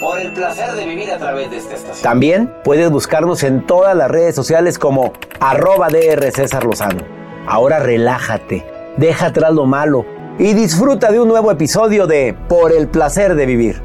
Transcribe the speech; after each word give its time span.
Por 0.00 0.20
el 0.20 0.32
placer 0.32 0.72
de 0.72 0.86
vivir 0.86 1.10
a 1.10 1.18
través 1.18 1.50
de 1.50 1.56
esta 1.56 1.74
estación. 1.74 2.02
También 2.02 2.52
puedes 2.62 2.90
buscarnos 2.90 3.42
en 3.42 3.66
todas 3.66 3.96
las 3.96 4.10
redes 4.10 4.34
sociales 4.34 4.78
como 4.78 5.12
arroba 5.40 5.88
DR 5.88 6.30
César 6.30 6.64
Lozano. 6.64 7.02
Ahora 7.46 7.80
relájate, 7.80 8.64
deja 8.96 9.26
atrás 9.26 9.52
lo 9.52 9.66
malo 9.66 10.04
y 10.38 10.54
disfruta 10.54 11.10
de 11.10 11.20
un 11.20 11.28
nuevo 11.28 11.50
episodio 11.50 12.06
de 12.06 12.36
Por 12.48 12.72
el 12.72 12.88
placer 12.88 13.34
de 13.34 13.46
vivir. 13.46 13.80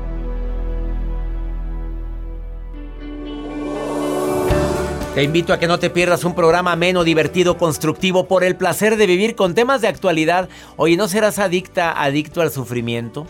Te 5.15 5.23
invito 5.23 5.51
a 5.51 5.57
que 5.57 5.65
no 5.65 5.79
te 5.79 5.89
pierdas 5.89 6.23
un 6.25 6.35
programa 6.35 6.73
ameno, 6.73 7.03
divertido, 7.03 7.57
constructivo 7.57 8.27
por 8.27 8.43
el 8.43 8.55
placer 8.55 8.97
de 8.97 9.07
vivir 9.07 9.35
con 9.35 9.55
temas 9.55 9.81
de 9.81 9.87
actualidad. 9.87 10.47
Oye, 10.75 10.95
¿no 10.95 11.07
serás 11.07 11.39
adicta, 11.39 12.03
adicto 12.03 12.41
al 12.41 12.51
sufrimiento? 12.51 13.25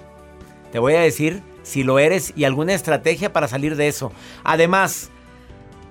Te 0.74 0.80
voy 0.80 0.96
a 0.96 1.00
decir 1.00 1.42
si 1.68 1.84
lo 1.84 2.00
eres 2.00 2.34
y 2.36 2.46
alguna 2.46 2.74
estrategia 2.74 3.34
para 3.34 3.48
salir 3.48 3.76
de 3.76 3.88
eso. 3.88 4.12
Además, 4.44 5.10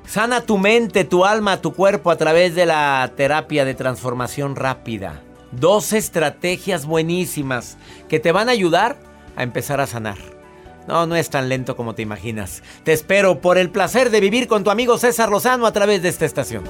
sana 0.06 0.40
tu 0.40 0.58
mente, 0.58 1.04
tu 1.04 1.24
alma, 1.24 1.60
tu 1.60 1.72
cuerpo 1.72 2.10
a 2.10 2.16
través 2.16 2.54
de 2.54 2.66
la 2.66 3.12
terapia 3.16 3.64
de 3.64 3.74
transformación 3.74 4.56
rápida. 4.56 5.22
Dos 5.52 5.92
estrategias 5.92 6.86
buenísimas 6.86 7.76
que 8.08 8.18
te 8.18 8.32
van 8.32 8.48
a 8.48 8.52
ayudar 8.52 8.96
a 9.36 9.42
empezar 9.42 9.80
a 9.80 9.86
sanar. 9.86 10.18
No, 10.88 11.06
no 11.06 11.16
es 11.16 11.30
tan 11.30 11.48
lento 11.48 11.76
como 11.76 11.94
te 11.94 12.02
imaginas. 12.02 12.62
Te 12.84 12.92
espero 12.92 13.40
por 13.40 13.58
el 13.58 13.70
placer 13.70 14.10
de 14.10 14.20
vivir 14.20 14.46
con 14.46 14.64
tu 14.64 14.70
amigo 14.70 14.98
César 14.98 15.30
Lozano 15.30 15.66
a 15.66 15.72
través 15.72 16.02
de 16.02 16.08
esta 16.08 16.24
estación. 16.24 16.64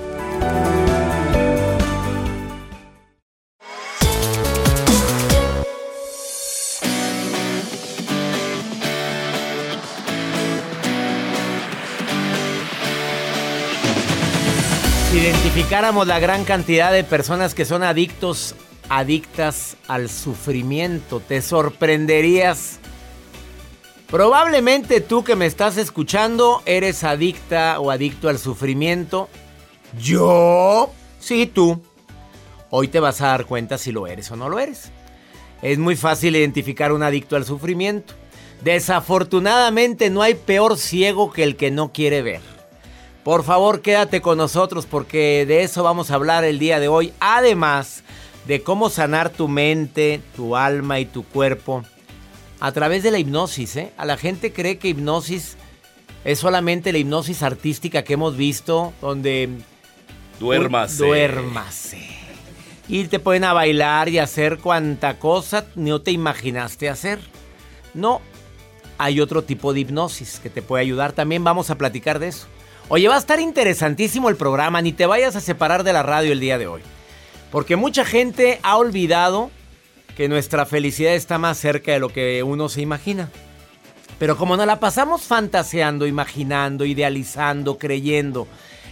Identificáramos 15.56 16.06
la 16.06 16.18
gran 16.18 16.44
cantidad 16.44 16.92
de 16.92 17.02
personas 17.02 17.54
que 17.54 17.64
son 17.64 17.82
adictos, 17.82 18.54
adictas 18.90 19.78
al 19.88 20.10
sufrimiento, 20.10 21.18
te 21.18 21.40
sorprenderías. 21.40 22.78
Probablemente 24.10 25.00
tú 25.00 25.24
que 25.24 25.34
me 25.34 25.46
estás 25.46 25.78
escuchando 25.78 26.62
eres 26.66 27.04
adicta 27.04 27.80
o 27.80 27.90
adicto 27.90 28.28
al 28.28 28.38
sufrimiento. 28.38 29.30
¿Yo? 29.98 30.90
Sí, 31.20 31.46
tú. 31.46 31.80
Hoy 32.68 32.88
te 32.88 33.00
vas 33.00 33.22
a 33.22 33.28
dar 33.28 33.46
cuenta 33.46 33.78
si 33.78 33.92
lo 33.92 34.06
eres 34.06 34.30
o 34.30 34.36
no 34.36 34.50
lo 34.50 34.58
eres. 34.58 34.90
Es 35.62 35.78
muy 35.78 35.96
fácil 35.96 36.36
identificar 36.36 36.92
un 36.92 37.02
adicto 37.02 37.34
al 37.34 37.46
sufrimiento. 37.46 38.12
Desafortunadamente 38.62 40.10
no 40.10 40.20
hay 40.20 40.34
peor 40.34 40.76
ciego 40.76 41.32
que 41.32 41.44
el 41.44 41.56
que 41.56 41.70
no 41.70 41.94
quiere 41.94 42.20
ver. 42.20 42.55
Por 43.26 43.42
favor, 43.42 43.82
quédate 43.82 44.22
con 44.22 44.38
nosotros 44.38 44.86
porque 44.86 45.46
de 45.48 45.64
eso 45.64 45.82
vamos 45.82 46.12
a 46.12 46.14
hablar 46.14 46.44
el 46.44 46.60
día 46.60 46.78
de 46.78 46.86
hoy. 46.86 47.12
Además 47.18 48.04
de 48.46 48.62
cómo 48.62 48.88
sanar 48.88 49.30
tu 49.30 49.48
mente, 49.48 50.20
tu 50.36 50.54
alma 50.54 51.00
y 51.00 51.06
tu 51.06 51.24
cuerpo 51.24 51.82
a 52.60 52.70
través 52.70 53.02
de 53.02 53.10
la 53.10 53.18
hipnosis. 53.18 53.74
¿eh? 53.74 53.92
A 53.96 54.04
la 54.04 54.16
gente 54.16 54.52
cree 54.52 54.78
que 54.78 54.86
hipnosis 54.86 55.56
es 56.24 56.38
solamente 56.38 56.92
la 56.92 56.98
hipnosis 56.98 57.42
artística 57.42 58.04
que 58.04 58.12
hemos 58.12 58.36
visto, 58.36 58.92
donde... 59.00 59.48
Duérmase. 60.38 61.04
Duérmase. 61.04 62.08
Y 62.86 63.06
te 63.06 63.18
pueden 63.18 63.42
a 63.42 63.52
bailar 63.52 64.08
y 64.08 64.20
hacer 64.20 64.58
cuanta 64.58 65.18
cosa 65.18 65.66
no 65.74 66.00
te 66.00 66.12
imaginaste 66.12 66.88
hacer. 66.88 67.18
No, 67.92 68.20
hay 68.98 69.20
otro 69.20 69.42
tipo 69.42 69.72
de 69.72 69.80
hipnosis 69.80 70.38
que 70.38 70.48
te 70.48 70.62
puede 70.62 70.82
ayudar. 70.82 71.10
También 71.10 71.42
vamos 71.42 71.70
a 71.70 71.74
platicar 71.74 72.20
de 72.20 72.28
eso. 72.28 72.46
Oye, 72.88 73.08
va 73.08 73.16
a 73.16 73.18
estar 73.18 73.40
interesantísimo 73.40 74.28
el 74.28 74.36
programa, 74.36 74.80
ni 74.80 74.92
te 74.92 75.06
vayas 75.06 75.34
a 75.34 75.40
separar 75.40 75.82
de 75.82 75.92
la 75.92 76.04
radio 76.04 76.30
el 76.30 76.38
día 76.38 76.56
de 76.56 76.68
hoy. 76.68 76.82
Porque 77.50 77.74
mucha 77.74 78.04
gente 78.04 78.60
ha 78.62 78.76
olvidado 78.76 79.50
que 80.16 80.28
nuestra 80.28 80.66
felicidad 80.66 81.14
está 81.14 81.36
más 81.36 81.58
cerca 81.58 81.90
de 81.90 81.98
lo 81.98 82.10
que 82.10 82.44
uno 82.44 82.68
se 82.68 82.82
imagina. 82.82 83.28
Pero 84.20 84.36
como 84.36 84.56
nos 84.56 84.66
la 84.66 84.78
pasamos 84.78 85.22
fantaseando, 85.22 86.06
imaginando, 86.06 86.84
idealizando, 86.84 87.76
creyendo 87.76 88.46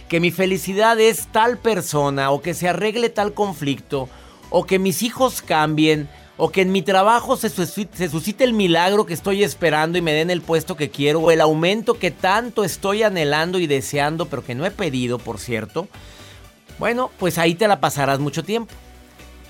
que 0.09 0.19
mi 0.19 0.29
felicidad 0.29 0.99
es 0.99 1.27
tal 1.31 1.57
persona 1.57 2.31
o 2.31 2.41
que 2.41 2.53
se 2.53 2.67
arregle 2.67 3.09
tal 3.09 3.33
conflicto 3.33 4.09
o 4.49 4.65
que 4.65 4.77
mis 4.77 5.03
hijos 5.03 5.41
cambien 5.41 6.09
o 6.37 6.51
que 6.51 6.61
en 6.61 6.71
mi 6.71 6.81
trabajo 6.81 7.37
se, 7.37 7.49
suscite 7.49 8.43
el 8.43 8.53
milagro 8.53 9.05
que 9.05 9.13
estoy 9.13 9.43
esperando 9.43 9.97
y 9.97 10.01
me 10.01 10.13
den 10.13 10.29
el 10.29 10.41
puesto 10.41 10.75
que 10.75 10.89
quiero, 10.89 11.21
o 11.21 11.31
el 11.31 11.41
aumento 11.41 11.93
que 11.93 12.11
tanto 12.11 12.63
estoy 12.63 13.03
anhelando 13.03 13.59
y 13.59 13.67
deseando, 13.67 14.25
pero 14.25 14.43
que 14.43 14.55
no 14.55 14.65
he 14.65 14.71
pedido, 14.71 15.17
por 15.17 15.39
cierto, 15.39 15.87
bueno, 16.77 17.09
pues 17.19 17.37
ahí 17.37 17.55
te 17.55 17.67
la 17.67 17.79
pasarás 17.79 18.19
mucho 18.19 18.43
tiempo. 18.43 18.73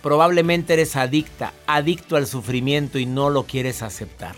Probablemente 0.03 0.73
eres 0.73 0.96
adicta, 0.96 1.53
adicto 1.66 2.16
al 2.16 2.28
sufrimiento 2.28 3.00
y 3.00 3.07
no 3.07 3.31
lo 3.31 3.44
quieres 3.44 3.81
aceptar. 3.81 4.35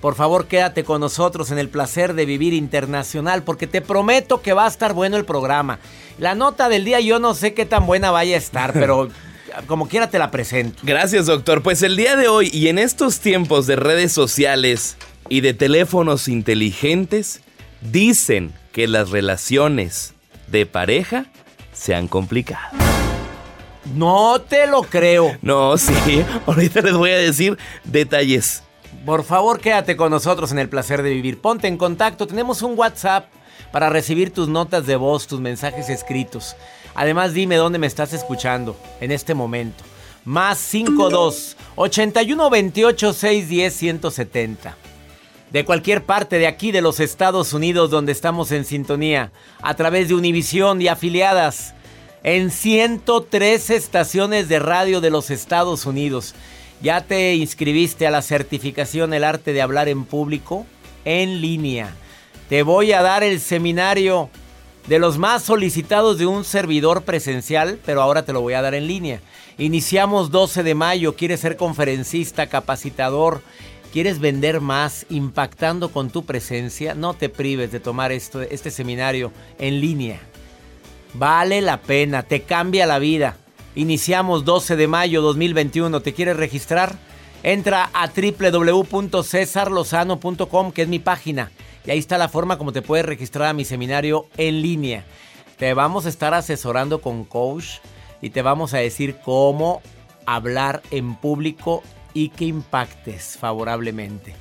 Por 0.00 0.14
favor, 0.14 0.46
quédate 0.46 0.82
con 0.82 1.02
nosotros 1.02 1.50
en 1.50 1.58
el 1.58 1.68
placer 1.68 2.14
de 2.14 2.24
vivir 2.24 2.54
internacional 2.54 3.42
porque 3.42 3.66
te 3.66 3.82
prometo 3.82 4.40
que 4.40 4.54
va 4.54 4.64
a 4.64 4.68
estar 4.68 4.94
bueno 4.94 5.18
el 5.18 5.26
programa. 5.26 5.78
La 6.18 6.34
nota 6.34 6.70
del 6.70 6.86
día 6.86 7.00
yo 7.00 7.18
no 7.18 7.34
sé 7.34 7.52
qué 7.52 7.66
tan 7.66 7.84
buena 7.84 8.10
vaya 8.10 8.36
a 8.36 8.38
estar, 8.38 8.72
pero 8.72 9.10
como 9.66 9.88
quiera 9.88 10.10
te 10.10 10.18
la 10.18 10.30
presento. 10.30 10.80
Gracias, 10.82 11.26
doctor. 11.26 11.62
Pues 11.62 11.82
el 11.82 11.96
día 11.96 12.16
de 12.16 12.28
hoy 12.28 12.50
y 12.52 12.68
en 12.68 12.78
estos 12.78 13.20
tiempos 13.20 13.66
de 13.66 13.76
redes 13.76 14.12
sociales 14.12 14.96
y 15.28 15.40
de 15.40 15.54
teléfonos 15.54 16.28
inteligentes, 16.28 17.40
dicen 17.80 18.52
que 18.72 18.88
las 18.88 19.10
relaciones 19.10 20.14
de 20.48 20.66
pareja 20.66 21.26
se 21.72 21.94
han 21.94 22.08
complicado. 22.08 22.76
No 23.94 24.40
te 24.40 24.66
lo 24.66 24.82
creo. 24.82 25.36
No, 25.42 25.78
sí. 25.78 26.24
Ahorita 26.46 26.80
les 26.82 26.94
voy 26.94 27.10
a 27.10 27.18
decir 27.18 27.58
detalles. 27.84 28.62
Por 29.06 29.24
favor, 29.24 29.60
quédate 29.60 29.96
con 29.96 30.10
nosotros 30.10 30.52
en 30.52 30.58
el 30.58 30.68
placer 30.68 31.02
de 31.02 31.10
vivir. 31.10 31.40
Ponte 31.40 31.68
en 31.68 31.76
contacto. 31.76 32.26
Tenemos 32.26 32.62
un 32.62 32.78
WhatsApp 32.78 33.28
para 33.72 33.90
recibir 33.90 34.32
tus 34.32 34.48
notas 34.48 34.86
de 34.86 34.96
voz, 34.96 35.26
tus 35.26 35.40
mensajes 35.40 35.88
escritos. 35.88 36.56
Además, 36.94 37.34
dime 37.34 37.56
dónde 37.56 37.78
me 37.78 37.86
estás 37.86 38.12
escuchando 38.12 38.76
en 39.00 39.12
este 39.12 39.34
momento. 39.34 39.84
Más 40.24 40.58
52 40.58 41.56
81 41.76 42.50
28 42.50 43.12
610 43.12 43.74
170. 43.74 44.76
De 45.50 45.64
cualquier 45.64 46.04
parte 46.04 46.38
de 46.38 46.46
aquí 46.46 46.70
de 46.70 46.82
los 46.82 47.00
Estados 47.00 47.52
Unidos 47.52 47.90
donde 47.90 48.12
estamos 48.12 48.52
en 48.52 48.64
sintonía, 48.64 49.32
a 49.62 49.74
través 49.74 50.08
de 50.08 50.14
Univisión 50.14 50.80
y 50.80 50.88
afiliadas 50.88 51.74
en 52.22 52.50
103 52.50 53.70
estaciones 53.70 54.48
de 54.48 54.58
radio 54.58 55.00
de 55.00 55.10
los 55.10 55.30
Estados 55.30 55.86
Unidos. 55.86 56.34
¿Ya 56.82 57.02
te 57.02 57.34
inscribiste 57.34 58.06
a 58.06 58.10
la 58.10 58.22
certificación 58.22 59.12
El 59.12 59.24
arte 59.24 59.52
de 59.52 59.62
hablar 59.62 59.88
en 59.88 60.04
público? 60.04 60.66
En 61.04 61.40
línea. 61.40 61.94
Te 62.50 62.62
voy 62.64 62.92
a 62.92 63.00
dar 63.00 63.22
el 63.22 63.38
seminario 63.38 64.28
de 64.88 64.98
los 64.98 65.18
más 65.18 65.44
solicitados 65.44 66.18
de 66.18 66.26
un 66.26 66.44
servidor 66.44 67.04
presencial, 67.04 67.78
pero 67.86 68.02
ahora 68.02 68.24
te 68.24 68.32
lo 68.32 68.40
voy 68.40 68.54
a 68.54 68.62
dar 68.62 68.74
en 68.74 68.88
línea. 68.88 69.20
Iniciamos 69.56 70.32
12 70.32 70.64
de 70.64 70.74
mayo, 70.74 71.14
quieres 71.14 71.38
ser 71.38 71.56
conferencista, 71.56 72.48
capacitador, 72.48 73.40
quieres 73.92 74.18
vender 74.18 74.60
más 74.60 75.06
impactando 75.10 75.92
con 75.92 76.10
tu 76.10 76.24
presencia, 76.24 76.96
no 76.96 77.14
te 77.14 77.28
prives 77.28 77.70
de 77.70 77.78
tomar 77.78 78.10
esto, 78.10 78.42
este 78.42 78.72
seminario 78.72 79.30
en 79.60 79.80
línea. 79.80 80.18
Vale 81.14 81.60
la 81.60 81.80
pena, 81.80 82.24
te 82.24 82.42
cambia 82.42 82.84
la 82.84 82.98
vida. 82.98 83.36
Iniciamos 83.76 84.44
12 84.44 84.74
de 84.74 84.88
mayo 84.88 85.22
2021, 85.22 86.00
¿te 86.00 86.14
quieres 86.14 86.36
registrar? 86.36 86.96
Entra 87.44 87.90
a 87.92 88.08
www.cesarlozano.com, 88.08 90.72
que 90.72 90.82
es 90.82 90.88
mi 90.88 90.98
página 90.98 91.52
y 91.84 91.90
ahí 91.90 91.98
está 91.98 92.18
la 92.18 92.28
forma 92.28 92.58
como 92.58 92.72
te 92.72 92.82
puedes 92.82 93.06
registrar 93.06 93.48
a 93.48 93.52
mi 93.52 93.64
seminario 93.64 94.26
en 94.36 94.62
línea. 94.62 95.04
Te 95.56 95.74
vamos 95.74 96.06
a 96.06 96.08
estar 96.08 96.34
asesorando 96.34 97.00
con 97.00 97.24
coach 97.24 97.78
y 98.20 98.30
te 98.30 98.42
vamos 98.42 98.74
a 98.74 98.78
decir 98.78 99.16
cómo 99.24 99.82
hablar 100.26 100.82
en 100.90 101.16
público 101.16 101.82
y 102.14 102.30
que 102.30 102.46
impactes 102.46 103.36
favorablemente. 103.38 104.34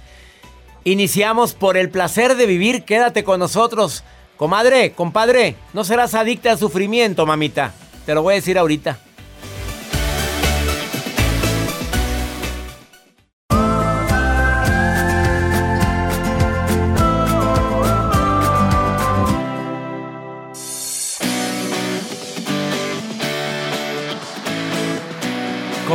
Iniciamos 0.84 1.54
por 1.54 1.78
el 1.78 1.90
placer 1.90 2.36
de 2.36 2.46
vivir. 2.46 2.84
Quédate 2.84 3.24
con 3.24 3.40
nosotros. 3.40 4.04
Comadre, 4.38 4.94
compadre, 4.94 5.56
no 5.74 5.84
serás 5.84 6.16
adicta 6.16 6.52
al 6.52 6.58
sufrimiento, 6.58 7.26
mamita. 7.26 7.74
Te 8.06 8.16
lo 8.16 8.24
voy 8.24 8.34
a 8.34 8.36
decir 8.36 8.58
ahorita. 8.58 9.00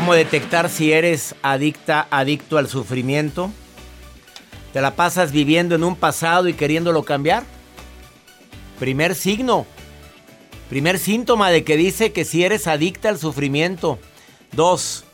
¿Cómo 0.05 0.12
detectar 0.12 0.69
si 0.69 0.93
eres 0.93 1.35
adicta, 1.41 2.06
adicto 2.11 2.59
al 2.59 2.69
sufrimiento? 2.69 3.51
¿Te 4.75 4.83
la 4.83 4.97
pasas 4.97 5.33
viviendo 5.33 5.77
en 5.77 5.83
un 5.83 5.97
pasado 5.97 6.47
y 6.47 6.53
queriéndolo 6.53 7.05
cambiar? 7.05 7.43
Primer 8.79 9.15
signo. 9.15 9.65
Primer 10.69 10.99
síntoma 10.99 11.49
de 11.49 11.65
que 11.65 11.79
dice 11.79 12.12
que 12.12 12.27
si 12.27 12.45
eres 12.45 12.67
adicta 12.67 13.09
al 13.09 13.19
sufrimiento. 13.19 13.99
Dos. 14.53 15.05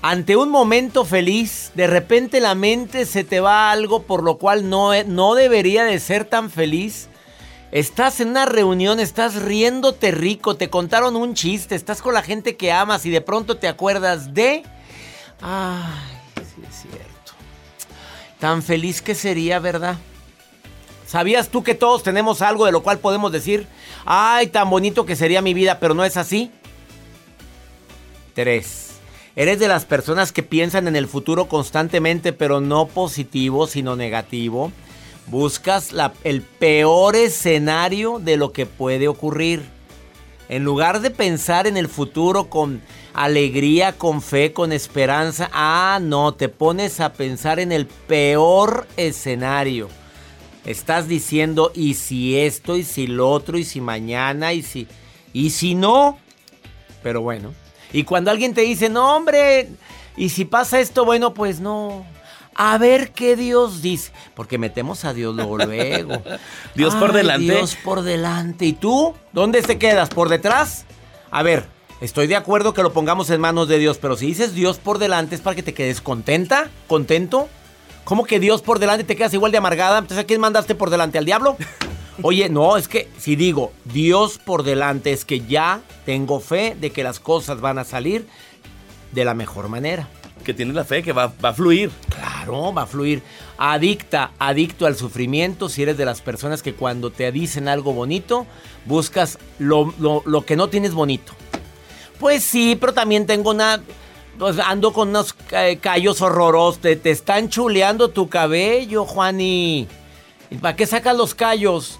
Ante 0.00 0.34
un 0.34 0.48
momento 0.48 1.04
feliz, 1.04 1.72
de 1.74 1.86
repente 1.86 2.40
la 2.40 2.54
mente 2.54 3.04
se 3.04 3.22
te 3.22 3.40
va 3.40 3.70
algo 3.70 4.04
por 4.04 4.22
lo 4.22 4.38
cual 4.38 4.70
no, 4.70 4.92
no 5.04 5.34
debería 5.34 5.84
de 5.84 6.00
ser 6.00 6.24
tan 6.24 6.48
feliz. 6.48 7.10
Estás 7.72 8.20
en 8.20 8.28
una 8.28 8.46
reunión, 8.46 9.00
estás 9.00 9.42
riéndote 9.42 10.12
rico, 10.12 10.56
te 10.56 10.70
contaron 10.70 11.16
un 11.16 11.34
chiste, 11.34 11.74
estás 11.74 12.00
con 12.00 12.14
la 12.14 12.22
gente 12.22 12.56
que 12.56 12.70
amas 12.70 13.04
y 13.06 13.10
de 13.10 13.20
pronto 13.20 13.56
te 13.56 13.66
acuerdas 13.66 14.32
de... 14.32 14.62
Ay, 15.42 16.16
sí 16.36 16.62
es 16.68 16.82
cierto. 16.82 17.32
Tan 18.38 18.62
feliz 18.62 19.02
que 19.02 19.14
sería, 19.14 19.58
¿verdad? 19.58 19.96
¿Sabías 21.06 21.48
tú 21.48 21.64
que 21.64 21.74
todos 21.74 22.02
tenemos 22.02 22.40
algo 22.40 22.66
de 22.66 22.72
lo 22.72 22.82
cual 22.82 22.98
podemos 22.98 23.32
decir, 23.32 23.66
ay, 24.04 24.46
tan 24.46 24.70
bonito 24.70 25.04
que 25.04 25.16
sería 25.16 25.42
mi 25.42 25.52
vida, 25.52 25.80
pero 25.80 25.94
no 25.94 26.04
es 26.04 26.16
así? 26.16 26.52
Tres. 28.34 28.92
Eres 29.34 29.58
de 29.58 29.68
las 29.68 29.84
personas 29.84 30.32
que 30.32 30.42
piensan 30.42 30.88
en 30.88 30.96
el 30.96 31.08
futuro 31.08 31.46
constantemente, 31.46 32.32
pero 32.32 32.60
no 32.60 32.86
positivo, 32.86 33.66
sino 33.66 33.96
negativo. 33.96 34.72
Buscas 35.28 35.90
el 36.22 36.42
peor 36.42 37.16
escenario 37.16 38.20
de 38.20 38.36
lo 38.36 38.52
que 38.52 38.66
puede 38.66 39.08
ocurrir. 39.08 39.64
En 40.48 40.62
lugar 40.62 41.00
de 41.00 41.10
pensar 41.10 41.66
en 41.66 41.76
el 41.76 41.88
futuro 41.88 42.48
con 42.48 42.80
alegría, 43.12 43.98
con 43.98 44.22
fe, 44.22 44.52
con 44.52 44.72
esperanza, 44.72 45.50
ah, 45.52 45.98
no, 46.00 46.34
te 46.34 46.48
pones 46.48 47.00
a 47.00 47.12
pensar 47.12 47.58
en 47.58 47.72
el 47.72 47.86
peor 47.86 48.86
escenario. 48.96 49.88
Estás 50.64 51.08
diciendo, 51.08 51.72
¿y 51.74 51.94
si 51.94 52.38
esto, 52.38 52.76
y 52.76 52.84
si 52.84 53.08
lo 53.08 53.30
otro, 53.30 53.58
y 53.58 53.64
si 53.64 53.80
mañana, 53.80 54.52
y 54.52 54.62
si... 54.62 54.86
Y 55.32 55.50
si 55.50 55.74
no? 55.74 56.18
Pero 57.02 57.20
bueno. 57.20 57.52
Y 57.92 58.04
cuando 58.04 58.30
alguien 58.30 58.54
te 58.54 58.62
dice, 58.62 58.88
no, 58.88 59.16
hombre, 59.16 59.68
y 60.16 60.28
si 60.28 60.44
pasa 60.44 60.80
esto, 60.80 61.04
bueno, 61.04 61.34
pues 61.34 61.60
no 61.60 62.04
a 62.56 62.78
ver 62.78 63.12
qué 63.12 63.36
Dios 63.36 63.82
dice. 63.82 64.12
Porque 64.34 64.58
metemos 64.58 65.04
a 65.04 65.12
Dios 65.12 65.34
luego. 65.34 65.58
luego. 65.58 66.22
Dios 66.74 66.94
por 66.94 67.12
delante. 67.12 67.44
Dios 67.52 67.76
por 67.84 68.02
delante. 68.02 68.64
¿Y 68.64 68.72
tú? 68.72 69.14
¿Dónde 69.32 69.62
te 69.62 69.78
quedas? 69.78 70.08
¿Por 70.08 70.28
detrás? 70.28 70.86
A 71.30 71.42
ver, 71.42 71.66
estoy 72.00 72.26
de 72.26 72.36
acuerdo 72.36 72.72
que 72.72 72.82
lo 72.82 72.92
pongamos 72.92 73.30
en 73.30 73.40
manos 73.40 73.68
de 73.68 73.78
Dios, 73.78 73.98
pero 73.98 74.16
si 74.16 74.26
dices 74.26 74.54
Dios 74.54 74.78
por 74.78 74.98
delante 74.98 75.34
es 75.34 75.40
para 75.40 75.54
que 75.54 75.62
te 75.62 75.74
quedes 75.74 76.00
contenta, 76.00 76.70
contento. 76.86 77.48
¿Cómo 78.04 78.24
que 78.24 78.40
Dios 78.40 78.62
por 78.62 78.78
delante 78.78 79.04
te 79.04 79.16
quedas 79.16 79.34
igual 79.34 79.52
de 79.52 79.58
amargada? 79.58 79.98
Entonces, 79.98 80.24
¿a 80.24 80.26
quién 80.26 80.40
mandaste 80.40 80.74
por 80.74 80.90
delante? 80.90 81.18
¿Al 81.18 81.24
diablo? 81.24 81.56
Oye, 82.22 82.48
no, 82.48 82.78
es 82.78 82.88
que 82.88 83.10
si 83.18 83.36
digo 83.36 83.72
Dios 83.84 84.38
por 84.38 84.62
delante 84.62 85.12
es 85.12 85.26
que 85.26 85.40
ya 85.40 85.82
tengo 86.06 86.40
fe 86.40 86.74
de 86.80 86.90
que 86.90 87.02
las 87.02 87.20
cosas 87.20 87.60
van 87.60 87.78
a 87.78 87.84
salir 87.84 88.26
de 89.12 89.24
la 89.26 89.34
mejor 89.34 89.68
manera 89.68 90.08
que 90.46 90.54
tienes 90.54 90.76
la 90.76 90.84
fe 90.84 91.02
que 91.02 91.12
va, 91.12 91.32
a 91.42 91.52
fluir. 91.52 91.90
Claro, 92.46 92.72
va 92.72 92.82
a 92.82 92.86
fluir. 92.86 93.22
Adicta, 93.58 94.30
adicto 94.38 94.86
al 94.86 94.96
sufrimiento, 94.96 95.68
si 95.68 95.82
eres 95.82 95.96
de 95.96 96.04
las 96.04 96.20
personas 96.20 96.62
que 96.62 96.74
cuando 96.74 97.10
te 97.10 97.30
dicen 97.32 97.68
algo 97.68 97.92
bonito, 97.92 98.46
buscas 98.84 99.38
lo, 99.58 99.92
que 100.46 100.56
no 100.56 100.68
tienes 100.68 100.94
bonito. 100.94 101.32
Pues 102.20 102.44
sí, 102.44 102.76
pero 102.80 102.94
también 102.94 103.26
tengo 103.26 103.50
una... 103.50 103.82
Pues 104.38 104.58
ando 104.58 104.92
con 104.92 105.08
unos 105.08 105.34
callos 105.80 106.20
horrorosos. 106.20 106.80
Te, 106.80 106.96
te 106.96 107.10
están 107.10 107.48
chuleando 107.48 108.10
tu 108.10 108.28
cabello, 108.28 109.06
Juani. 109.06 109.88
¿Y 110.50 110.58
para 110.58 110.76
qué 110.76 110.86
sacas 110.86 111.16
los 111.16 111.34
callos? 111.34 111.98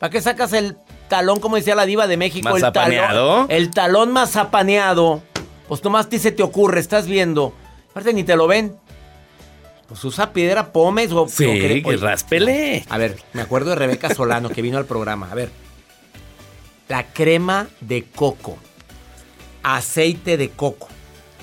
¿Para 0.00 0.10
qué 0.10 0.20
sacas 0.20 0.52
el 0.52 0.76
talón, 1.08 1.38
como 1.38 1.56
decía 1.56 1.76
la 1.76 1.86
diva 1.86 2.08
de 2.08 2.16
México? 2.16 2.56
El 2.56 2.72
talón, 2.72 3.46
el 3.48 3.70
talón 3.70 4.12
mazapaneado. 4.12 5.22
Pues 5.68 5.82
nomás 5.84 6.08
ti 6.08 6.18
se 6.18 6.32
te 6.32 6.42
ocurre, 6.42 6.80
estás 6.80 7.06
viendo. 7.06 7.52
Aparte 7.90 8.12
ni 8.12 8.24
te 8.24 8.36
lo 8.36 8.46
ven. 8.46 8.76
Pues 9.88 10.02
usa 10.04 10.32
piedra 10.32 10.72
pomes 10.72 11.12
o... 11.12 11.28
Sí, 11.28 11.44
que, 11.44 11.96
raspele. 11.96 12.84
A 12.88 12.98
ver, 12.98 13.16
me 13.32 13.42
acuerdo 13.42 13.70
de 13.70 13.76
Rebeca 13.76 14.12
Solano 14.14 14.48
que 14.50 14.62
vino 14.62 14.78
al 14.78 14.86
programa. 14.86 15.30
A 15.30 15.34
ver. 15.34 15.50
La 16.88 17.04
crema 17.12 17.68
de 17.80 18.04
coco. 18.04 18.58
Aceite 19.62 20.36
de 20.36 20.50
coco. 20.50 20.88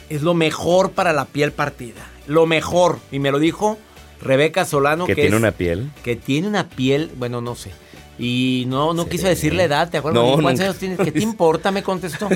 Es 0.09 0.21
lo 0.21 0.33
mejor 0.33 0.91
para 0.91 1.13
la 1.13 1.25
piel 1.25 1.51
partida. 1.53 2.05
Lo 2.27 2.45
mejor. 2.45 2.99
Y 3.11 3.19
me 3.19 3.31
lo 3.31 3.39
dijo 3.39 3.77
Rebeca 4.21 4.65
Solano. 4.65 5.05
Que, 5.05 5.15
tiene 5.15 5.37
una 5.37 5.51
piel. 5.51 5.91
Que 6.03 6.15
tiene 6.15 6.47
una 6.47 6.69
piel, 6.69 7.11
bueno, 7.15 7.39
no 7.39 7.55
sé. 7.55 7.71
Y 8.19 8.65
no, 8.67 8.93
no 8.93 9.07
quiso 9.07 9.27
decir 9.27 9.53
la 9.55 9.63
edad, 9.63 9.89
¿te 9.89 9.97
acuerdas? 9.97 10.23
¿Cuántos 10.39 10.63
años 10.63 10.77
tienes? 10.77 10.99
¿Qué 10.99 11.11
te 11.11 11.19
importa? 11.23 11.71
Me 11.71 11.81
contestó. 11.81 12.29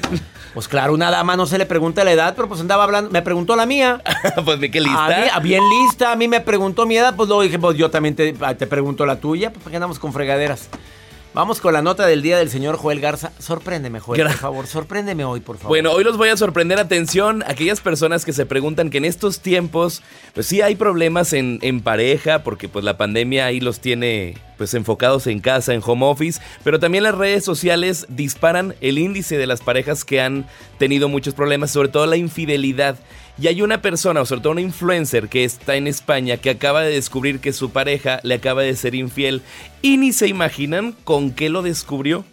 Pues 0.54 0.68
claro, 0.68 0.94
una 0.94 1.12
dama 1.12 1.36
no 1.36 1.46
se 1.46 1.58
le 1.58 1.66
pregunta 1.68 2.04
la 2.04 2.12
edad, 2.12 2.34
pero 2.36 2.48
pues 2.48 2.60
andaba 2.62 2.84
hablando, 2.84 3.12
me 3.12 3.22
preguntó 3.22 3.56
la 3.56 3.66
mía. 3.66 4.02
pues 4.46 4.60
qué 4.72 4.82
lista. 4.82 5.36
A 5.36 5.40
bien 5.40 5.62
lista, 5.70 6.12
a 6.12 6.16
mí 6.16 6.28
me 6.28 6.42
preguntó 6.42 6.86
mi 6.88 6.98
edad, 6.98 7.16
pues 7.16 7.30
luego 7.30 7.44
dije, 7.44 7.60
pues 7.60 7.78
yo 7.78 7.92
también 7.92 8.16
te, 8.16 8.34
te 8.34 8.68
pregunto 8.68 9.06
la 9.06 9.20
tuya, 9.20 9.52
pues 9.52 9.64
para 9.64 9.72
qué 9.72 9.78
andamos 9.78 10.00
con 10.00 10.14
fregaderas. 10.14 10.70
Vamos 11.38 11.62
con 11.62 11.72
la 11.72 11.84
nota 11.84 12.08
del 12.08 12.24
día 12.24 12.40
del 12.40 12.50
señor 12.50 12.78
Joel 12.78 13.00
Garza. 13.00 13.32
Sorpréndeme, 13.38 14.00
Joel, 14.00 14.24
por 14.24 14.32
favor. 14.34 14.66
Sorpréndeme 14.66 15.24
hoy, 15.24 15.40
por 15.40 15.58
favor. 15.58 15.70
Bueno, 15.70 15.92
hoy 15.92 16.04
los 16.04 16.18
voy 16.18 16.30
a 16.30 16.36
sorprender. 16.36 16.80
Atención, 16.80 17.44
aquellas 17.46 17.80
personas 17.80 18.26
que 18.26 18.34
se 18.34 18.48
preguntan 18.48 18.90
que 18.90 18.98
en 18.98 19.06
estos 19.06 19.40
tiempos, 19.40 20.02
pues 20.34 20.48
sí 20.48 20.64
hay 20.64 20.76
problemas 20.76 21.34
en, 21.34 21.60
en 21.62 21.82
pareja, 21.82 22.42
porque 22.42 22.70
pues 22.70 22.84
la 22.84 22.98
pandemia 22.98 23.46
ahí 23.46 23.60
los 23.60 23.80
tiene 23.82 24.34
pues 24.58 24.74
enfocados 24.74 25.28
en 25.28 25.40
casa, 25.40 25.76
en 25.76 25.82
home 25.86 26.08
office, 26.08 26.42
pero 26.64 26.80
también 26.80 27.04
las 27.04 27.14
redes 27.14 27.46
sociales 27.46 28.08
disparan 28.10 28.74
el 28.82 28.98
índice 28.98 29.38
de 29.38 29.46
las 29.46 29.62
parejas 29.62 30.04
que 30.04 30.20
han 30.20 30.48
tenido 30.80 31.08
muchos 31.08 31.36
problemas, 31.36 31.70
sobre 31.70 31.90
todo 31.90 32.08
la 32.08 32.18
infidelidad. 32.18 32.98
Y 33.40 33.48
hay 33.48 33.62
una 33.62 33.82
persona, 33.82 34.22
o 34.22 34.26
sobre 34.26 34.42
todo 34.42 34.54
una 34.54 34.62
influencer 34.62 35.30
que 35.30 35.44
está 35.44 35.76
en 35.76 35.86
España, 35.88 36.38
que 36.38 36.50
acaba 36.50 36.82
de 36.82 36.92
descubrir 36.92 37.40
que 37.40 37.54
su 37.54 37.70
pareja 37.70 38.20
le 38.24 38.36
acaba 38.36 38.64
de 38.64 38.76
ser 38.76 38.96
infiel 38.96 39.44
y 39.82 39.98
ni 39.98 40.12
se 40.12 40.28
imaginan 40.28 40.96
con 41.04 41.32
qué 41.32 41.50
lo 41.50 41.62
descubrió. 41.62 42.26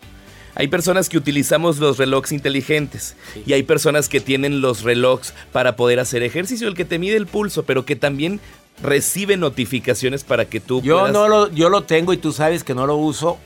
Hay 0.54 0.68
personas 0.68 1.08
que 1.08 1.18
utilizamos 1.18 1.78
los 1.78 1.98
relojes 1.98 2.32
inteligentes 2.32 3.16
y 3.44 3.52
hay 3.52 3.64
personas 3.64 4.08
que 4.08 4.20
tienen 4.20 4.60
los 4.60 4.82
relojes 4.82 5.34
para 5.52 5.76
poder 5.76 5.98
hacer 6.00 6.22
ejercicio, 6.22 6.68
el 6.68 6.74
que 6.74 6.84
te 6.84 6.98
mide 6.98 7.16
el 7.16 7.26
pulso, 7.26 7.64
pero 7.64 7.84
que 7.84 7.96
también 7.96 8.40
recibe 8.82 9.36
notificaciones 9.36 10.24
para 10.24 10.46
que 10.46 10.60
tú 10.60 10.82
yo 10.82 11.08
no 11.08 11.28
lo 11.28 11.48
yo 11.50 11.68
lo 11.68 11.84
tengo 11.84 12.12
y 12.12 12.16
tú 12.16 12.32
sabes 12.32 12.64
que 12.64 12.74
no 12.74 12.86
lo 12.88 12.96
uso 12.96 13.38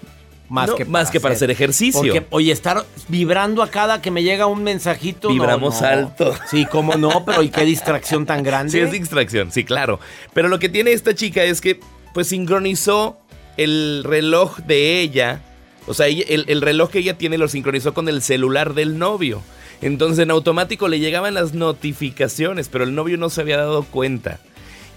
más, 0.49 0.71
que, 0.73 0.85
para 0.85 0.91
más 0.91 1.11
que 1.11 1.21
para 1.21 1.35
hacer, 1.35 1.51
ejercicio. 1.51 2.01
Porque, 2.01 2.27
oye, 2.31 2.53
estar 2.53 2.85
vibrando 3.09 3.63
a 3.63 3.71
cada 3.71 4.01
que 4.01 4.11
me 4.11 4.23
llega 4.23 4.47
un 4.47 4.63
mensajito. 4.63 5.29
Vibramos 5.29 5.83
alto. 5.83 6.35
Sí, 6.51 6.67
cómo 6.67 6.95
no, 6.97 7.25
pero 7.25 7.43
¿y 7.43 7.51
qué 7.51 7.65
distracción 7.65 8.27
tan 8.27 8.43
grande? 8.45 8.73
Sí, 8.73 8.79
es 8.79 8.91
distracción, 8.93 9.53
sí, 9.53 9.65
claro. 9.65 10.01
Pero 10.33 10.49
lo 10.49 10.59
que 10.59 10.69
tiene 10.69 10.93
esta 10.93 11.15
chica 11.15 11.45
es 11.45 11.61
que, 11.61 11.81
pues, 12.15 12.29
sincronizó 12.29 13.19
el 13.57 14.03
reloj 14.05 14.59
de 14.59 15.01
ella. 15.01 15.43
O 15.87 15.95
sea, 15.95 16.07
el, 16.07 16.45
el 16.49 16.61
reloj 16.61 16.91
que 16.91 16.99
ella 16.99 17.17
tiene 17.17 17.39
lo 17.39 17.49
sincronizó 17.49 17.95
con 17.95 18.09
el 18.09 18.23
celular 18.23 18.75
del 18.75 18.99
novio. 18.99 19.43
Entonces, 19.81 20.23
en 20.23 20.31
automático 20.31 20.89
le 20.89 20.99
llegaban 20.99 21.35
las 21.35 21.55
notificaciones, 21.55 22.69
pero 22.69 22.85
el 22.85 22.95
novio 22.95 23.17
no 23.17 23.31
se 23.31 23.41
había 23.41 23.59
dado 23.59 23.85
cuenta. 23.85 24.41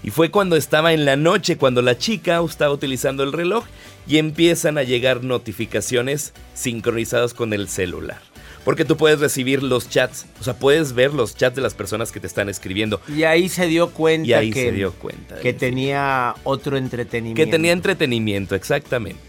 Y 0.02 0.10
fue 0.10 0.30
cuando 0.30 0.56
estaba 0.56 0.92
en 0.92 1.04
la 1.04 1.16
noche, 1.16 1.56
cuando 1.56 1.80
la 1.80 1.96
chica 1.96 2.40
estaba 2.44 2.72
utilizando 2.72 3.22
el 3.22 3.32
reloj 3.32 3.64
y 4.06 4.18
empiezan 4.18 4.78
a 4.78 4.82
llegar 4.82 5.22
notificaciones 5.22 6.32
sincronizadas 6.54 7.34
con 7.34 7.52
el 7.52 7.68
celular. 7.68 8.20
Porque 8.64 8.84
tú 8.84 8.96
puedes 8.96 9.18
recibir 9.18 9.62
los 9.62 9.88
chats, 9.88 10.26
o 10.40 10.44
sea, 10.44 10.54
puedes 10.54 10.92
ver 10.92 11.12
los 11.12 11.36
chats 11.36 11.56
de 11.56 11.62
las 11.62 11.74
personas 11.74 12.12
que 12.12 12.20
te 12.20 12.28
están 12.28 12.48
escribiendo. 12.48 13.00
Y 13.08 13.24
ahí 13.24 13.48
se 13.48 13.66
dio 13.66 13.90
cuenta 13.90 14.28
y 14.28 14.32
ahí 14.34 14.50
que, 14.50 14.66
se 14.66 14.72
dio 14.72 14.92
cuenta 14.92 15.40
que 15.40 15.52
tenía 15.52 16.34
otro 16.44 16.76
entretenimiento. 16.76 17.42
Que 17.42 17.50
tenía 17.50 17.72
entretenimiento, 17.72 18.54
exactamente. 18.54 19.20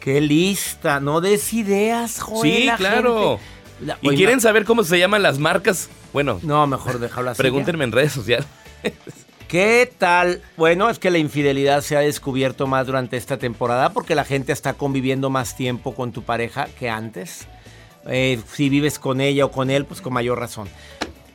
Qué 0.00 0.20
lista, 0.20 0.98
no 0.98 1.20
des 1.20 1.52
ideas, 1.52 2.20
joder. 2.20 2.52
Sí, 2.52 2.70
claro. 2.76 3.38
¿Y 4.00 4.08
quieren 4.16 4.40
saber 4.40 4.64
cómo 4.64 4.82
se 4.82 4.98
llaman 4.98 5.22
las 5.22 5.38
marcas? 5.38 5.88
Bueno, 6.12 6.40
no, 6.42 6.66
mejor 6.66 6.98
dejarlo 6.98 7.30
así. 7.30 7.38
Pregúntenme 7.38 7.84
en 7.84 7.92
redes 7.92 8.12
sociales. 8.12 8.46
¿Qué 9.52 9.92
tal? 9.98 10.40
Bueno, 10.56 10.88
es 10.88 10.98
que 10.98 11.10
la 11.10 11.18
infidelidad 11.18 11.82
se 11.82 11.94
ha 11.94 12.00
descubierto 12.00 12.66
más 12.66 12.86
durante 12.86 13.18
esta 13.18 13.36
temporada 13.36 13.92
porque 13.92 14.14
la 14.14 14.24
gente 14.24 14.50
está 14.50 14.72
conviviendo 14.72 15.28
más 15.28 15.56
tiempo 15.56 15.94
con 15.94 16.10
tu 16.10 16.22
pareja 16.22 16.68
que 16.78 16.88
antes. 16.88 17.48
Eh, 18.06 18.40
si 18.50 18.70
vives 18.70 18.98
con 18.98 19.20
ella 19.20 19.44
o 19.44 19.50
con 19.50 19.68
él, 19.68 19.84
pues 19.84 20.00
con 20.00 20.14
mayor 20.14 20.38
razón. 20.38 20.70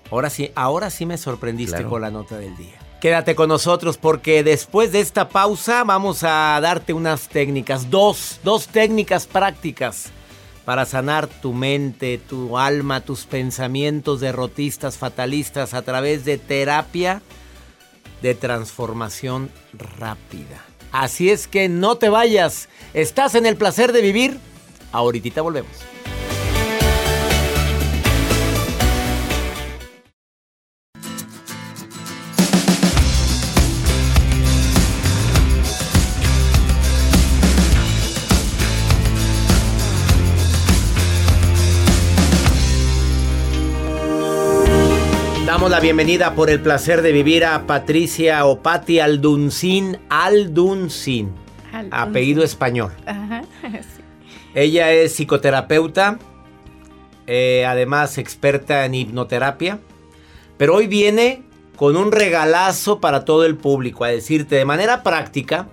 Ahora 0.10 0.32
sí, 0.32 0.52
ahora 0.56 0.90
sí 0.90 1.06
me 1.06 1.20
sorprendiste 1.20 1.84
con 1.84 2.02
la 2.02 2.10
nota 2.10 2.40
del 2.40 2.58
día. 2.58 2.80
Quédate 3.00 3.36
con 3.36 3.50
nosotros 3.50 4.00
porque 4.00 4.42
después 4.42 4.92
de 4.92 5.02
esta 5.02 5.30
pausa 5.30 5.84
vamos 5.84 6.24
a 6.24 6.60
darte 6.60 6.94
unas 6.94 7.30
técnicas, 7.30 7.92
dos, 7.92 8.40
dos 8.44 8.68
técnicas 8.68 9.28
prácticas 9.28 10.10
para 10.66 10.88
sanar 10.88 11.28
tu 11.28 11.54
mente, 11.54 12.18
tu 12.18 12.58
alma, 12.58 13.02
tus 13.02 13.26
pensamientos 13.26 14.22
derrotistas, 14.22 14.98
fatalistas 14.98 15.76
a 15.76 15.84
través 15.84 16.26
de 16.26 16.40
terapia 16.40 17.22
de 18.22 18.36
transformación 18.36 19.50
rápida. 19.74 20.64
Así 20.92 21.30
es 21.30 21.48
que 21.48 21.70
no 21.70 21.98
te 21.98 22.10
vayas. 22.10 22.70
Estás 22.94 23.36
en 23.36 23.46
el 23.46 23.58
placer 23.58 23.92
de 23.92 24.02
vivir. 24.02 24.40
Ahorita 24.92 25.42
volvemos. 25.42 25.72
Damos 45.68 45.80
la 45.80 45.84
bienvenida 45.84 46.34
por 46.34 46.50
el 46.50 46.62
placer 46.62 47.02
de 47.02 47.12
vivir 47.12 47.44
a 47.44 47.68
Patricia 47.68 48.46
o 48.46 48.62
Patti 48.62 49.02
Alduncin. 49.02 50.00
Alduncin. 50.08 51.34
Apellido 51.92 52.42
español. 52.42 52.94
Ajá, 53.06 53.42
Ella 54.56 54.94
es 54.94 55.12
psicoterapeuta, 55.12 56.20
eh, 57.26 57.66
además 57.68 58.18
experta 58.18 58.86
en 58.86 58.96
hipnoterapia. 58.96 59.82
Pero 60.56 60.74
hoy 60.76 60.88
viene 60.88 61.44
con 61.76 61.98
un 61.98 62.14
regalazo 62.14 63.02
para 63.02 63.26
todo 63.26 63.44
el 63.44 63.58
público, 63.58 64.06
a 64.06 64.08
decirte 64.08 64.56
de 64.56 64.64
manera 64.64 65.04
práctica, 65.04 65.68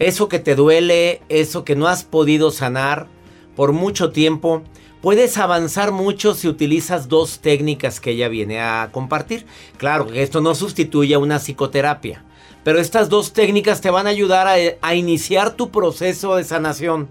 eso 0.00 0.28
que 0.28 0.40
te 0.40 0.56
duele, 0.56 1.22
eso 1.28 1.64
que 1.64 1.76
no 1.76 1.86
has 1.86 2.02
podido 2.02 2.50
sanar 2.50 3.06
por 3.54 3.70
mucho 3.70 4.10
tiempo, 4.10 4.64
Puedes 5.00 5.38
avanzar 5.38 5.92
mucho 5.92 6.34
si 6.34 6.46
utilizas 6.46 7.08
dos 7.08 7.38
técnicas 7.40 8.00
que 8.00 8.10
ella 8.10 8.28
viene 8.28 8.60
a 8.60 8.90
compartir. 8.92 9.46
Claro 9.78 10.06
que 10.06 10.22
esto 10.22 10.42
no 10.42 10.54
sustituye 10.54 11.14
a 11.14 11.18
una 11.18 11.38
psicoterapia, 11.38 12.22
pero 12.64 12.78
estas 12.78 13.08
dos 13.08 13.32
técnicas 13.32 13.80
te 13.80 13.88
van 13.88 14.06
a 14.06 14.10
ayudar 14.10 14.46
a, 14.46 14.94
iniciar 14.94 15.52
tu 15.52 15.70
proceso 15.70 16.36
de 16.36 16.44
sanación. 16.44 17.08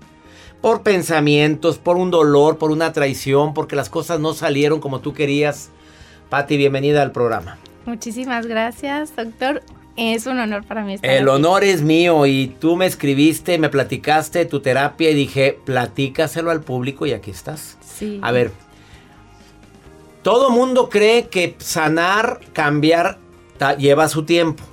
Por 0.62 0.84
pensamientos, 0.84 1.80
por 1.80 1.96
un 1.98 2.12
dolor, 2.12 2.60
por 2.60 2.70
una 2.70 2.94
traición, 2.94 3.56
porque 3.56 3.76
las 3.76 3.90
cosas 3.90 4.20
no 4.20 4.34
salieron 4.34 4.82
como 4.82 5.00
tú 5.00 5.14
querías. 5.14 5.72
Patti, 6.30 6.58
bienvenida 6.58 7.02
al 7.02 7.12
programa. 7.12 7.58
Muchísimas 7.88 8.46
gracias, 8.46 9.16
doctor. 9.16 9.64
Es 9.96 10.28
un 10.28 10.40
honor 10.40 10.64
para 10.64 10.84
mí 10.84 10.94
estar 10.94 11.10
El 11.10 11.28
honor 11.28 11.64
es 11.64 11.82
mío 11.82 12.26
y 12.26 12.56
tú 12.60 12.76
me 12.76 12.86
escribiste, 12.86 13.58
me 13.58 13.70
platicaste 13.70 14.46
tu 14.46 14.60
terapia 14.60 15.10
y 15.10 15.16
dije, 15.16 15.60
platícaselo 15.66 16.52
al 16.52 16.62
público 16.62 17.06
y 17.06 17.14
aquí 17.14 17.32
estás. 17.32 17.79
Sí. 18.00 18.20
A 18.24 18.32
ver, 18.32 18.52
todo 20.22 20.50
mundo 20.50 20.90
cree 20.90 21.28
que 21.28 21.56
sanar, 21.60 22.40
cambiar, 22.54 23.18
lleva 23.78 24.08
su 24.08 24.24
tiempo. 24.24 24.64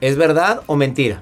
¿Es 0.00 0.16
verdad 0.16 0.62
o 0.66 0.76
mentira? 0.76 1.20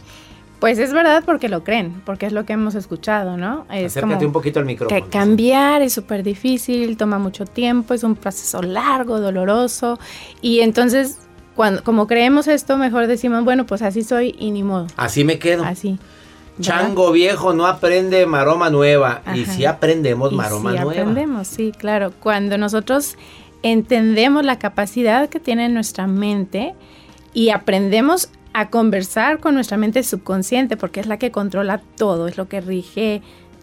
Pues 0.60 0.78
es 0.78 0.92
verdad 0.92 1.24
porque 1.26 1.48
lo 1.48 1.64
creen, 1.64 2.00
porque 2.06 2.26
es 2.26 2.32
lo 2.32 2.46
que 2.46 2.52
hemos 2.52 2.76
escuchado, 2.76 3.36
¿no? 3.36 3.66
Es 3.68 3.96
Acércate 3.96 4.24
un 4.24 4.32
poquito 4.32 4.60
al 4.60 4.64
micrófono. 4.64 5.04
Que 5.04 5.10
cambiar 5.10 5.82
es 5.82 5.92
súper 5.92 6.22
difícil, 6.22 6.96
toma 6.96 7.18
mucho 7.18 7.44
tiempo, 7.44 7.94
es 7.94 8.04
un 8.04 8.14
proceso 8.14 8.62
largo, 8.62 9.18
doloroso. 9.18 9.98
Y 10.40 10.60
entonces 10.60 11.18
cuando, 11.56 11.82
como 11.82 12.06
creemos 12.06 12.46
esto, 12.46 12.76
mejor 12.76 13.08
decimos, 13.08 13.44
bueno, 13.44 13.66
pues 13.66 13.82
así 13.82 14.02
soy 14.02 14.36
y 14.38 14.52
ni 14.52 14.62
modo. 14.62 14.86
Así 14.96 15.24
me 15.24 15.38
quedo. 15.38 15.64
Así. 15.64 15.98
Chango 16.62 17.12
viejo 17.12 17.52
no 17.52 17.66
aprende 17.66 18.24
maroma 18.26 18.70
nueva. 18.70 19.22
Y 19.34 19.44
si 19.44 19.64
aprendemos 19.64 20.32
maroma 20.32 20.72
y 20.72 20.78
sí 20.78 20.82
aprendemos, 20.82 21.48
sí, 21.48 21.72
claro. 21.76 22.12
Cuando 22.18 22.56
nosotros 22.58 23.16
entendemos 23.62 24.44
la 24.44 24.58
capacidad 24.58 25.28
que 25.28 25.40
tiene 25.40 25.68
nuestra 25.68 26.06
mente 26.06 26.74
y 27.34 27.50
aprendemos 27.50 28.30
a 28.52 28.68
conversar 28.68 29.40
con 29.40 29.54
nuestra 29.54 29.76
mente 29.76 30.02
subconsciente, 30.02 30.76
porque 30.76 31.00
es 31.00 31.06
la 31.06 31.18
que 31.18 31.30
controla 31.30 31.80
todo, 31.96 32.28
es 32.28 32.36
lo 32.36 32.48
que 32.48 32.60
rige 32.60 33.22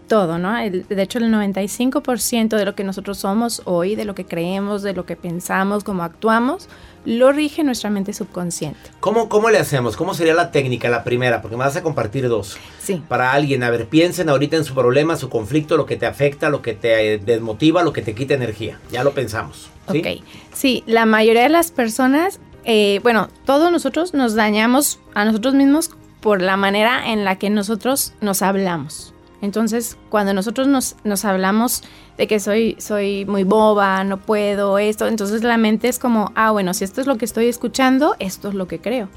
todo, 0.10 0.38
¿no? 0.38 0.54
de 0.58 1.02
hecho, 1.02 1.20
el 1.20 1.32
95% 1.32 2.58
de 2.58 2.66
lo 2.66 2.76
que 2.76 2.84
nosotros 2.84 3.20
somos 3.20 3.62
hoy, 3.64 3.96
de 3.96 4.04
lo 4.04 4.16
que 4.16 4.26
creemos, 4.26 4.84
de 4.84 4.94
lo 4.94 5.06
que 5.06 5.16
pensamos, 5.16 5.86
cómo 5.86 6.04
actuamos, 6.04 6.68
lo 7.06 7.32
rige 7.32 7.64
nuestra 7.64 7.90
mente 7.90 8.12
subconsciente. 8.12 8.80
¿Cómo, 9.00 9.30
¿Cómo 9.30 9.50
le 9.50 9.58
hacemos? 9.58 9.96
¿Cómo 9.96 10.14
sería 10.14 10.34
la 10.34 10.52
técnica, 10.52 10.90
la 10.90 11.06
primera? 11.06 11.42
Porque 11.42 11.56
me 11.56 11.64
vas 11.64 11.78
a 11.78 11.84
compartir 11.84 12.28
dos. 12.28 12.58
Sí. 12.80 13.02
Para 13.08 13.32
alguien, 13.32 13.64
a 13.64 13.70
ver, 13.70 13.88
piensen 13.88 14.28
ahorita 14.28 14.58
en 14.58 14.66
su 14.66 14.74
problema, 14.74 15.16
su 15.16 15.30
conflicto, 15.30 15.78
lo 15.78 15.86
que 15.86 15.96
te 15.96 16.06
afecta, 16.06 16.50
lo 16.50 16.62
que 16.62 16.74
te 16.74 17.20
desmotiva, 17.20 17.84
lo 17.84 17.94
que 17.94 18.02
te 18.02 18.14
quita 18.14 18.34
energía. 18.34 18.80
Ya 18.92 19.04
lo 19.04 19.14
pensamos. 19.14 19.70
¿sí? 19.92 20.00
Ok. 20.00 20.26
Sí, 20.54 20.84
la 20.88 21.06
mayoría 21.06 21.44
de 21.44 21.50
las 21.50 21.72
personas, 21.72 22.42
eh, 22.66 23.00
bueno, 23.04 23.30
todos 23.46 23.72
nosotros 23.72 24.14
nos 24.14 24.36
dañamos 24.36 25.00
a 25.14 25.24
nosotros 25.24 25.54
mismos 25.54 25.92
por 26.20 26.42
la 26.42 26.58
manera 26.58 27.12
en 27.12 27.24
la 27.24 27.38
que 27.38 27.50
nosotros 27.50 28.14
nos 28.20 28.42
hablamos. 28.42 29.14
Entonces, 29.42 29.98
cuando 30.10 30.34
nosotros 30.34 30.68
nos, 30.68 31.26
hablamos 31.26 31.84
de 32.18 32.28
que 32.28 32.40
soy, 32.40 33.26
muy 33.28 33.44
boba, 33.44 34.04
no 34.04 34.18
puedo, 34.18 34.78
esto, 34.78 35.08
entonces 35.08 35.44
la 35.44 35.58
mente 35.58 35.88
es 35.88 35.98
como, 35.98 36.32
ah, 36.36 36.52
bueno, 36.52 36.74
si 36.74 36.84
esto 36.84 37.00
es 37.00 37.08
lo 37.08 37.18
que 37.18 37.26
estoy 37.26 37.48
escuchando, 37.48 38.16
esto 38.20 38.50
es 38.50 38.56
lo 38.56 38.68
que 38.68 38.80
creo. 38.80 39.08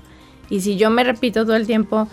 Y 0.49 0.61
si 0.61 0.76
yo 0.76 0.91
me 0.91 1.02
repito 1.02 1.45
todo 1.45 1.57
el 1.57 1.67
tiempo, 1.67 2.09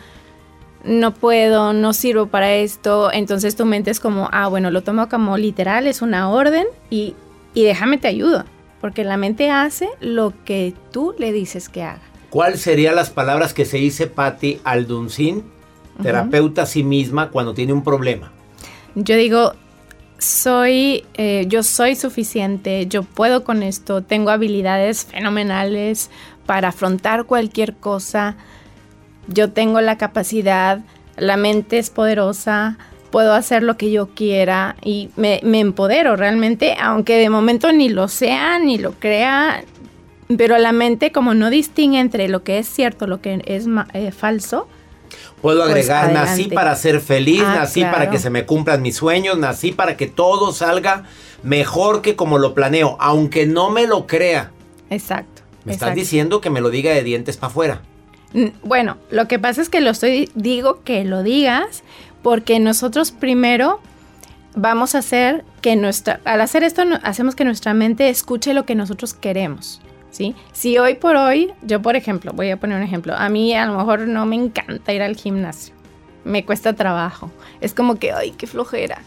no 0.84 1.14
puedo, 1.14 1.74
no 1.74 1.94
sirvo 1.94 2.28
para 2.28 2.54
esto, 2.56 3.12
entonces 3.12 3.56
tu 3.56 3.66
mente 3.66 3.92
es 3.92 4.00
como, 4.00 4.28
ah, 4.32 4.48
bueno, 4.48 4.72
lo 4.72 4.82
tomo 4.82 5.08
como 5.08 5.38
literal, 5.38 5.86
es 5.86 6.02
una 6.02 6.30
orden 6.30 6.66
y, 6.90 7.16
y 7.54 7.64
déjame 7.64 7.98
te 7.98 8.08
ayudo, 8.08 8.46
porque 8.82 9.04
la 9.04 9.18
mente 9.18 9.52
hace 9.52 9.90
lo 10.00 10.34
que 10.46 10.74
tú 10.92 11.14
le 11.20 11.32
dices 11.32 11.70
que 11.70 11.84
haga. 11.84 12.02
¿Cuáles 12.32 12.62
serían 12.62 12.96
las 12.96 13.10
palabras 13.10 13.54
que 13.54 13.66
se 13.66 13.78
dice 13.78 14.08
Patti 14.08 14.62
Alduncin 14.64 15.44
terapeuta 16.02 16.64
a 16.64 16.66
sí 16.66 16.84
misma 16.84 17.30
cuando 17.30 17.54
tiene 17.54 17.74
un 17.74 17.84
problema? 17.84 18.32
Yo 18.96 19.16
digo, 19.16 19.54
soy, 20.20 21.06
eh, 21.16 21.46
yo 21.48 21.64
soy 21.64 21.96
suficiente, 21.96 22.88
yo 22.88 23.04
puedo 23.04 23.44
con 23.44 23.64
esto, 23.64 24.04
tengo 24.04 24.30
habilidades 24.30 25.06
fenomenales 25.06 26.10
para 26.46 26.70
afrontar 26.70 27.26
cualquier 27.26 27.76
cosa, 27.76 28.36
yo 29.28 29.52
tengo 29.52 29.82
la 29.82 29.98
capacidad, 29.98 30.80
la 31.18 31.38
mente 31.38 31.78
es 31.78 31.90
poderosa, 31.90 32.78
puedo 33.12 33.34
hacer 33.34 33.64
lo 33.64 33.78
que 33.78 33.92
yo 33.92 34.10
quiera 34.10 34.76
y 34.84 35.10
me, 35.16 35.42
empodero 35.44 36.16
realmente, 36.16 36.76
aunque 36.80 37.18
de 37.18 37.30
momento 37.30 37.72
ni 37.72 37.90
lo 37.90 38.08
sea, 38.08 38.60
ni 38.60 38.78
lo 38.78 38.94
crea, 38.94 39.64
pero 40.38 40.58
la 40.58 40.72
mente 40.72 41.12
como 41.12 41.34
no 41.34 41.50
distingue 41.50 42.00
entre 42.00 42.28
lo 42.28 42.44
que 42.44 42.60
es 42.60 42.68
cierto, 42.68 43.08
lo 43.08 43.22
que 43.22 43.42
es 43.46 43.68
eh, 43.94 44.12
falso, 44.12 44.68
Puedo 45.42 45.60
pues, 45.62 45.70
agregar, 45.70 46.12
nací 46.12 46.46
para 46.46 46.76
ser 46.76 47.00
feliz, 47.00 47.44
ah, 47.46 47.56
nací 47.56 47.82
para 47.82 48.10
que 48.10 48.20
se 48.20 48.30
me 48.30 48.46
cumplan 48.46 48.82
mis 48.82 48.98
sueños, 48.98 49.38
nací 49.38 49.72
para 49.72 49.98
que 49.98 50.08
todo 50.08 50.52
salga 50.52 51.06
mejor 51.44 52.02
que 52.02 52.16
como 52.16 52.38
lo 52.38 52.54
planeo, 52.54 52.98
aunque 53.00 53.46
no 53.46 53.70
me 53.70 53.88
lo 53.88 54.08
crea. 54.08 54.52
Exacto. 54.90 55.44
Me 55.66 55.74
estás 55.74 55.96
diciendo 55.96 56.42
que 56.42 56.50
me 56.50 56.62
lo 56.62 56.70
diga 56.70 56.92
de 56.92 57.04
dientes 57.04 57.38
para 57.38 57.52
afuera. 57.52 57.82
Bueno, 58.64 58.98
lo 59.10 59.28
que 59.28 59.40
pasa 59.40 59.62
es 59.62 59.70
que 59.70 59.82
lo 59.82 59.90
estoy, 59.90 60.30
digo 60.36 60.82
que 60.84 61.04
lo 61.04 61.24
digas 61.24 61.84
porque 62.22 62.60
nosotros 62.60 63.12
primero 63.12 63.80
vamos 64.56 64.96
a 64.96 65.00
hacer 65.00 65.44
que 65.62 65.76
nuestra, 65.76 66.20
al 66.26 66.42
hacer 66.42 66.64
esto 66.64 66.84
hacemos 67.04 67.36
que 67.36 67.46
nuestra 67.46 67.74
mente 67.74 68.10
escuche 68.10 68.54
lo 68.54 68.66
que 68.66 68.76
nosotros 68.76 69.14
queremos. 69.14 69.82
¿Sí? 70.12 70.36
Si 70.52 70.78
hoy 70.78 70.96
por 70.96 71.16
hoy, 71.16 71.52
yo 71.62 71.82
por 71.82 71.96
ejemplo, 71.96 72.32
voy 72.34 72.50
a 72.50 72.58
poner 72.58 72.78
un 72.78 72.84
ejemplo, 72.84 73.16
a 73.16 73.30
mí 73.30 73.54
a 73.54 73.66
lo 73.66 73.78
mejor 73.78 74.02
no 74.08 74.26
me 74.26 74.36
encanta 74.36 74.94
ir 74.94 75.02
al 75.02 75.16
gimnasio, 75.16 75.74
me 76.24 76.46
cuesta 76.46 76.74
trabajo, 76.74 77.32
es 77.62 77.74
como 77.74 77.96
que, 77.96 78.12
ay, 78.12 78.32
qué 78.32 78.48
flojera. 78.48 79.02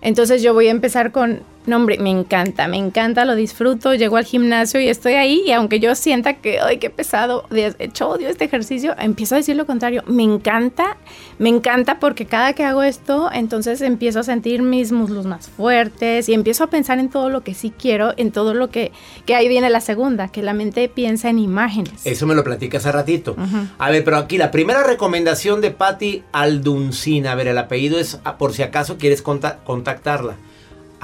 Entonces 0.00 0.42
yo 0.42 0.52
voy 0.52 0.68
a 0.68 0.70
empezar 0.70 1.12
con 1.12 1.42
no, 1.66 1.76
hombre, 1.76 1.98
me 1.98 2.10
encanta, 2.10 2.68
me 2.68 2.76
encanta, 2.76 3.24
lo 3.24 3.34
disfruto, 3.34 3.94
llego 3.94 4.16
al 4.16 4.24
gimnasio 4.24 4.80
y 4.80 4.88
estoy 4.88 5.14
ahí 5.14 5.42
y 5.46 5.52
aunque 5.52 5.80
yo 5.80 5.94
sienta 5.94 6.34
que, 6.34 6.60
ay, 6.60 6.78
qué 6.78 6.90
pesado, 6.90 7.46
de 7.50 7.74
hecho 7.78 8.08
odio 8.08 8.28
este 8.28 8.44
ejercicio, 8.44 8.94
empiezo 8.98 9.34
a 9.34 9.38
decir 9.38 9.56
lo 9.56 9.64
contrario, 9.66 10.02
me 10.06 10.22
encanta, 10.22 10.96
me 11.38 11.48
encanta 11.48 11.98
porque 11.98 12.26
cada 12.26 12.52
que 12.52 12.64
hago 12.64 12.82
esto, 12.82 13.30
entonces 13.32 13.80
empiezo 13.80 14.20
a 14.20 14.22
sentir 14.24 14.62
mis 14.62 14.92
muslos 14.92 15.26
más 15.26 15.48
fuertes 15.48 16.28
y 16.28 16.34
empiezo 16.34 16.64
a 16.64 16.66
pensar 16.68 16.98
en 16.98 17.08
todo 17.08 17.30
lo 17.30 17.42
que 17.42 17.54
sí 17.54 17.72
quiero, 17.76 18.12
en 18.16 18.30
todo 18.30 18.52
lo 18.52 18.68
que, 18.70 18.92
que 19.24 19.34
ahí 19.34 19.48
viene 19.48 19.70
la 19.70 19.80
segunda, 19.80 20.28
que 20.28 20.42
la 20.42 20.52
mente 20.52 20.88
piensa 20.88 21.30
en 21.30 21.38
imágenes. 21.38 22.04
Eso 22.04 22.26
me 22.26 22.34
lo 22.34 22.44
platicas 22.44 22.84
hace 22.84 22.92
ratito. 22.92 23.36
A 23.78 23.90
ver, 23.90 24.04
pero 24.04 24.18
aquí 24.18 24.36
la 24.36 24.50
primera 24.50 24.82
recomendación 24.82 25.60
de 25.60 25.70
Patti 25.70 26.22
Alduncina, 26.32 27.32
a 27.32 27.34
ver, 27.34 27.48
el 27.48 27.58
apellido 27.58 27.98
es 27.98 28.20
ah, 28.24 28.36
por 28.36 28.52
si 28.52 28.62
acaso 28.62 28.98
quieres 28.98 29.22
contactarla. 29.22 30.36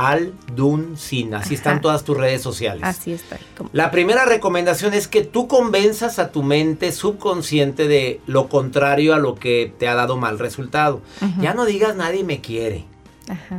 Alduncin. 0.09 1.35
Así 1.35 1.54
están 1.54 1.80
todas 1.80 2.04
tus 2.04 2.16
redes 2.16 2.42
sociales. 2.42 2.83
Así 2.85 3.12
está. 3.12 3.38
La 3.73 3.90
primera 3.90 4.25
recomendación 4.25 4.95
es 4.95 5.09
que 5.09 5.23
tú 5.23 5.47
convenzas 5.47 6.19
a 6.19 6.33
tu 6.33 6.42
mente 6.42 6.92
subconsciente 6.92 7.87
de 7.87 8.21
lo 8.26 8.49
contrario 8.49 9.14
a 9.14 9.19
lo 9.19 9.35
que 9.35 9.73
te 9.78 9.88
ha 9.88 9.95
dado 9.95 10.16
mal 10.16 10.38
resultado. 10.38 11.02
Ya 11.40 11.54
no 11.54 11.64
digas 11.64 11.97
nadie 11.97 12.25
me 12.25 12.40
quiere. 12.40 12.85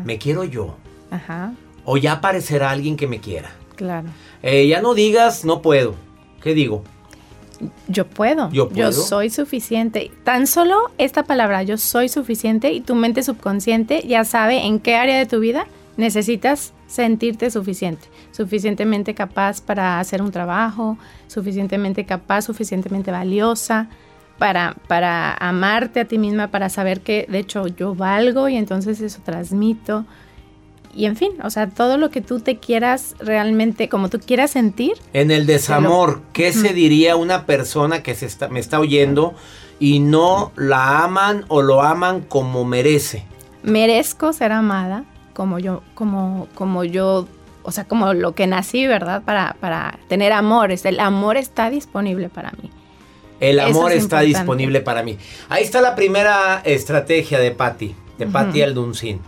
Me 0.06 0.18
quiero 0.18 0.44
yo. 0.44 0.76
Ajá, 1.12 1.54
o 1.86 1.98
ya 1.98 2.14
aparecerá 2.14 2.72
alguien 2.72 2.96
que 2.96 3.08
me 3.08 3.20
quiera. 3.20 3.52
claro. 3.76 4.08
Eh, 4.44 4.68
ya 4.68 4.82
no 4.82 4.96
digas 4.96 5.46
no 5.46 5.62
puedo. 5.62 5.94
¿Qué 6.42 6.56
digo? 6.56 6.84
Yo 7.88 8.08
puedo. 8.08 8.50
Yo 8.52 8.70
puedo. 8.70 8.92
soy 8.92 9.30
suficiente. 9.30 10.10
Tan 10.24 10.48
solo 10.48 10.90
esta 10.98 11.24
palabra, 11.24 11.62
yo 11.62 11.78
soy 11.78 12.10
suficiente, 12.10 12.72
y 12.72 12.82
tu 12.82 12.96
mente 12.96 13.22
subconsciente 13.22 14.04
ya 14.08 14.24
sabe 14.26 14.66
en 14.66 14.80
qué 14.80 14.96
área 14.96 15.18
de 15.18 15.28
tu 15.28 15.40
vida 15.40 15.68
necesitas 15.98 16.74
sentirte 16.88 17.50
suficiente. 17.52 18.08
Suficientemente 18.32 19.14
capaz 19.14 19.62
para 19.62 20.00
hacer 20.00 20.22
un 20.22 20.32
trabajo, 20.32 20.98
suficientemente 21.28 22.06
capaz, 22.06 22.44
suficientemente 22.44 23.12
valiosa. 23.12 23.90
Para, 24.38 24.76
para 24.88 25.36
amarte 25.36 26.00
a 26.00 26.06
ti 26.06 26.18
misma, 26.18 26.48
para 26.48 26.70
saber 26.70 27.02
que 27.02 27.28
de 27.30 27.38
hecho 27.38 27.68
yo 27.68 27.94
valgo 27.94 28.50
y 28.50 28.58
entonces 28.58 29.00
eso 29.00 29.22
transmito. 29.24 30.04
Y 30.96 31.06
en 31.06 31.16
fin, 31.16 31.34
o 31.44 31.52
sea, 31.52 31.70
todo 31.70 31.98
lo 31.98 32.10
que 32.10 32.22
tú 32.22 32.40
te 32.40 32.58
quieras 32.58 33.16
realmente, 33.20 33.88
como 33.88 34.10
tú 34.10 34.20
quieras 34.20 34.50
sentir, 34.50 34.94
En 35.14 35.30
el 35.30 35.46
desamor, 35.46 36.24
¿qué 36.34 36.54
se 36.54 36.74
diría 36.74 37.16
una 37.18 37.46
persona 37.46 38.02
que 38.02 38.16
se 38.16 38.26
está, 38.26 38.48
me 38.48 38.60
está 38.60 38.80
oyendo 38.80 39.36
y 39.80 40.00
no 40.00 40.52
la 40.56 41.04
aman 41.04 41.46
o 41.48 41.62
lo 41.62 41.84
aman 41.84 42.22
como 42.22 42.66
merece? 42.66 43.26
merezco 43.64 44.34
ser 44.34 44.52
amada 44.52 45.06
como 45.34 45.60
yo, 45.60 45.82
como, 45.96 46.48
como 46.56 46.84
yo, 46.84 47.28
o 47.64 47.72
sea, 47.72 47.86
como 47.86 48.14
lo 48.14 48.34
que 48.34 48.48
nací, 48.48 48.88
¿verdad? 48.88 49.24
Para, 49.24 49.56
para 49.60 50.00
tener 50.08 50.32
amores. 50.34 50.86
El 50.86 51.00
amor 51.00 51.38
está 51.38 51.70
disponible 51.70 52.30
para 52.30 52.52
mí. 52.52 52.70
El 53.40 53.60
amor 53.60 53.92
es 53.92 54.04
está 54.04 54.24
importante. 54.24 54.26
disponible 54.28 54.82
para 54.82 55.04
mí. 55.04 55.18
Ahí 55.50 55.64
está 55.64 55.82
la 55.82 55.96
primera 55.96 56.62
estrategia 56.64 57.40
de 57.40 57.52
Patti, 57.52 57.96
de 58.20 58.26
Ujú. 58.26 58.34
Patti 58.34 58.62
Alduncin. 58.62 59.20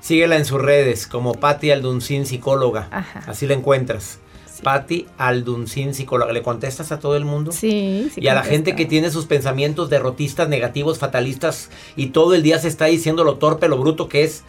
Síguela 0.00 0.36
en 0.36 0.44
sus 0.44 0.60
redes 0.60 1.06
como 1.06 1.34
Patti 1.34 1.70
Alduncin 1.70 2.24
psicóloga. 2.24 2.88
Ajá. 2.90 3.24
Así 3.26 3.46
la 3.46 3.54
encuentras. 3.54 4.20
Sí. 4.46 4.62
Patti 4.62 5.06
Alduncin 5.18 5.92
psicóloga. 5.92 6.32
¿Le 6.32 6.42
contestas 6.42 6.92
a 6.92 6.98
todo 6.98 7.14
el 7.16 7.26
mundo? 7.26 7.52
Sí, 7.52 8.10
sí. 8.14 8.20
y 8.22 8.28
a 8.28 8.34
la 8.34 8.42
gente 8.42 8.74
que 8.74 8.86
tiene 8.86 9.10
sus 9.10 9.26
pensamientos 9.26 9.90
derrotistas, 9.90 10.48
negativos, 10.48 10.98
fatalistas 10.98 11.70
y 11.94 12.06
todo 12.06 12.34
el 12.34 12.42
día 12.42 12.58
se 12.58 12.68
está 12.68 12.86
diciendo 12.86 13.22
lo 13.22 13.36
torpe, 13.36 13.68
lo 13.68 13.76
bruto 13.76 14.08
que 14.08 14.24
es, 14.24 14.44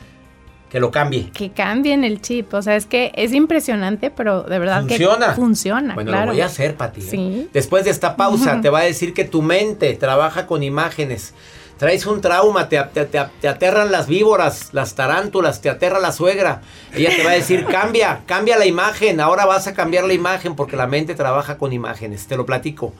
que 0.69 0.79
lo 0.79 0.91
cambie. 0.91 1.31
Que 1.31 1.51
cambien 1.51 2.03
el 2.03 2.21
chip. 2.21 2.53
O 2.53 2.61
sea, 2.61 2.75
es 2.75 2.85
que 2.85 3.11
es 3.15 3.33
impresionante, 3.33 4.11
pero 4.11 4.43
de 4.43 4.59
verdad 4.59 4.81
Funciona. 4.81 5.27
que 5.29 5.33
funciona. 5.33 5.93
Bueno, 5.95 6.11
claro. 6.11 6.27
lo 6.27 6.31
voy 6.33 6.41
a 6.41 6.45
hacer, 6.45 6.75
Pati. 6.75 7.01
¿eh? 7.01 7.07
Sí. 7.09 7.49
Después 7.53 7.85
de 7.85 7.91
esta 7.91 8.15
pausa, 8.15 8.61
te 8.61 8.69
va 8.69 8.79
a 8.79 8.83
decir 8.83 9.13
que 9.13 9.25
tu 9.25 9.41
mente 9.41 9.93
trabaja 9.95 10.45
con 10.45 10.61
imágenes. 10.63 11.33
Traes 11.77 12.05
un 12.05 12.19
trauma, 12.19 12.67
te, 12.67 12.77
te- 12.93 13.05
te- 13.05 13.25
te 13.39 13.47
aterran 13.47 13.89
las 13.89 14.07
víboras, 14.07 14.69
las 14.73 14.95
tarántulas, 14.95 15.61
te 15.61 15.69
aterra 15.69 15.97
la 15.99 16.11
suegra. 16.11 16.61
Ella 16.93 17.09
te 17.15 17.23
va 17.23 17.31
a 17.31 17.35
decir, 17.35 17.65
cambia, 17.71 18.19
cambia 18.25 18.57
la 18.57 18.65
imagen. 18.65 19.21
Ahora 19.21 19.45
vas 19.45 19.65
a 19.67 19.73
cambiar 19.73 20.03
la 20.03 20.13
imagen 20.13 20.55
porque 20.57 20.75
la 20.75 20.87
mente 20.87 21.15
trabaja 21.15 21.57
con 21.57 21.71
imágenes. 21.71 22.27
Te 22.27 22.35
lo 22.35 22.45
platico. 22.45 22.93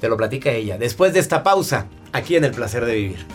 Te 0.00 0.08
lo 0.08 0.16
platica 0.16 0.50
ella. 0.52 0.78
Después 0.78 1.12
de 1.12 1.18
esta 1.20 1.42
pausa, 1.42 1.86
aquí 2.12 2.36
en 2.36 2.44
El 2.44 2.52
Placer 2.52 2.84
de 2.86 2.94
Vivir. 2.94 3.26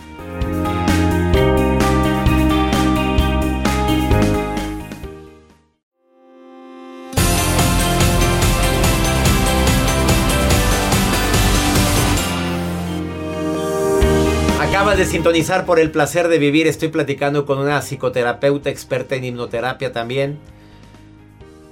Acabas 14.96 15.08
de 15.08 15.18
sintonizar 15.18 15.66
por 15.66 15.78
el 15.78 15.90
placer 15.90 16.28
de 16.28 16.38
vivir. 16.38 16.66
Estoy 16.66 16.88
platicando 16.88 17.44
con 17.44 17.58
una 17.58 17.82
psicoterapeuta 17.82 18.70
experta 18.70 19.14
en 19.14 19.24
hipnoterapia 19.24 19.92
también. 19.92 20.38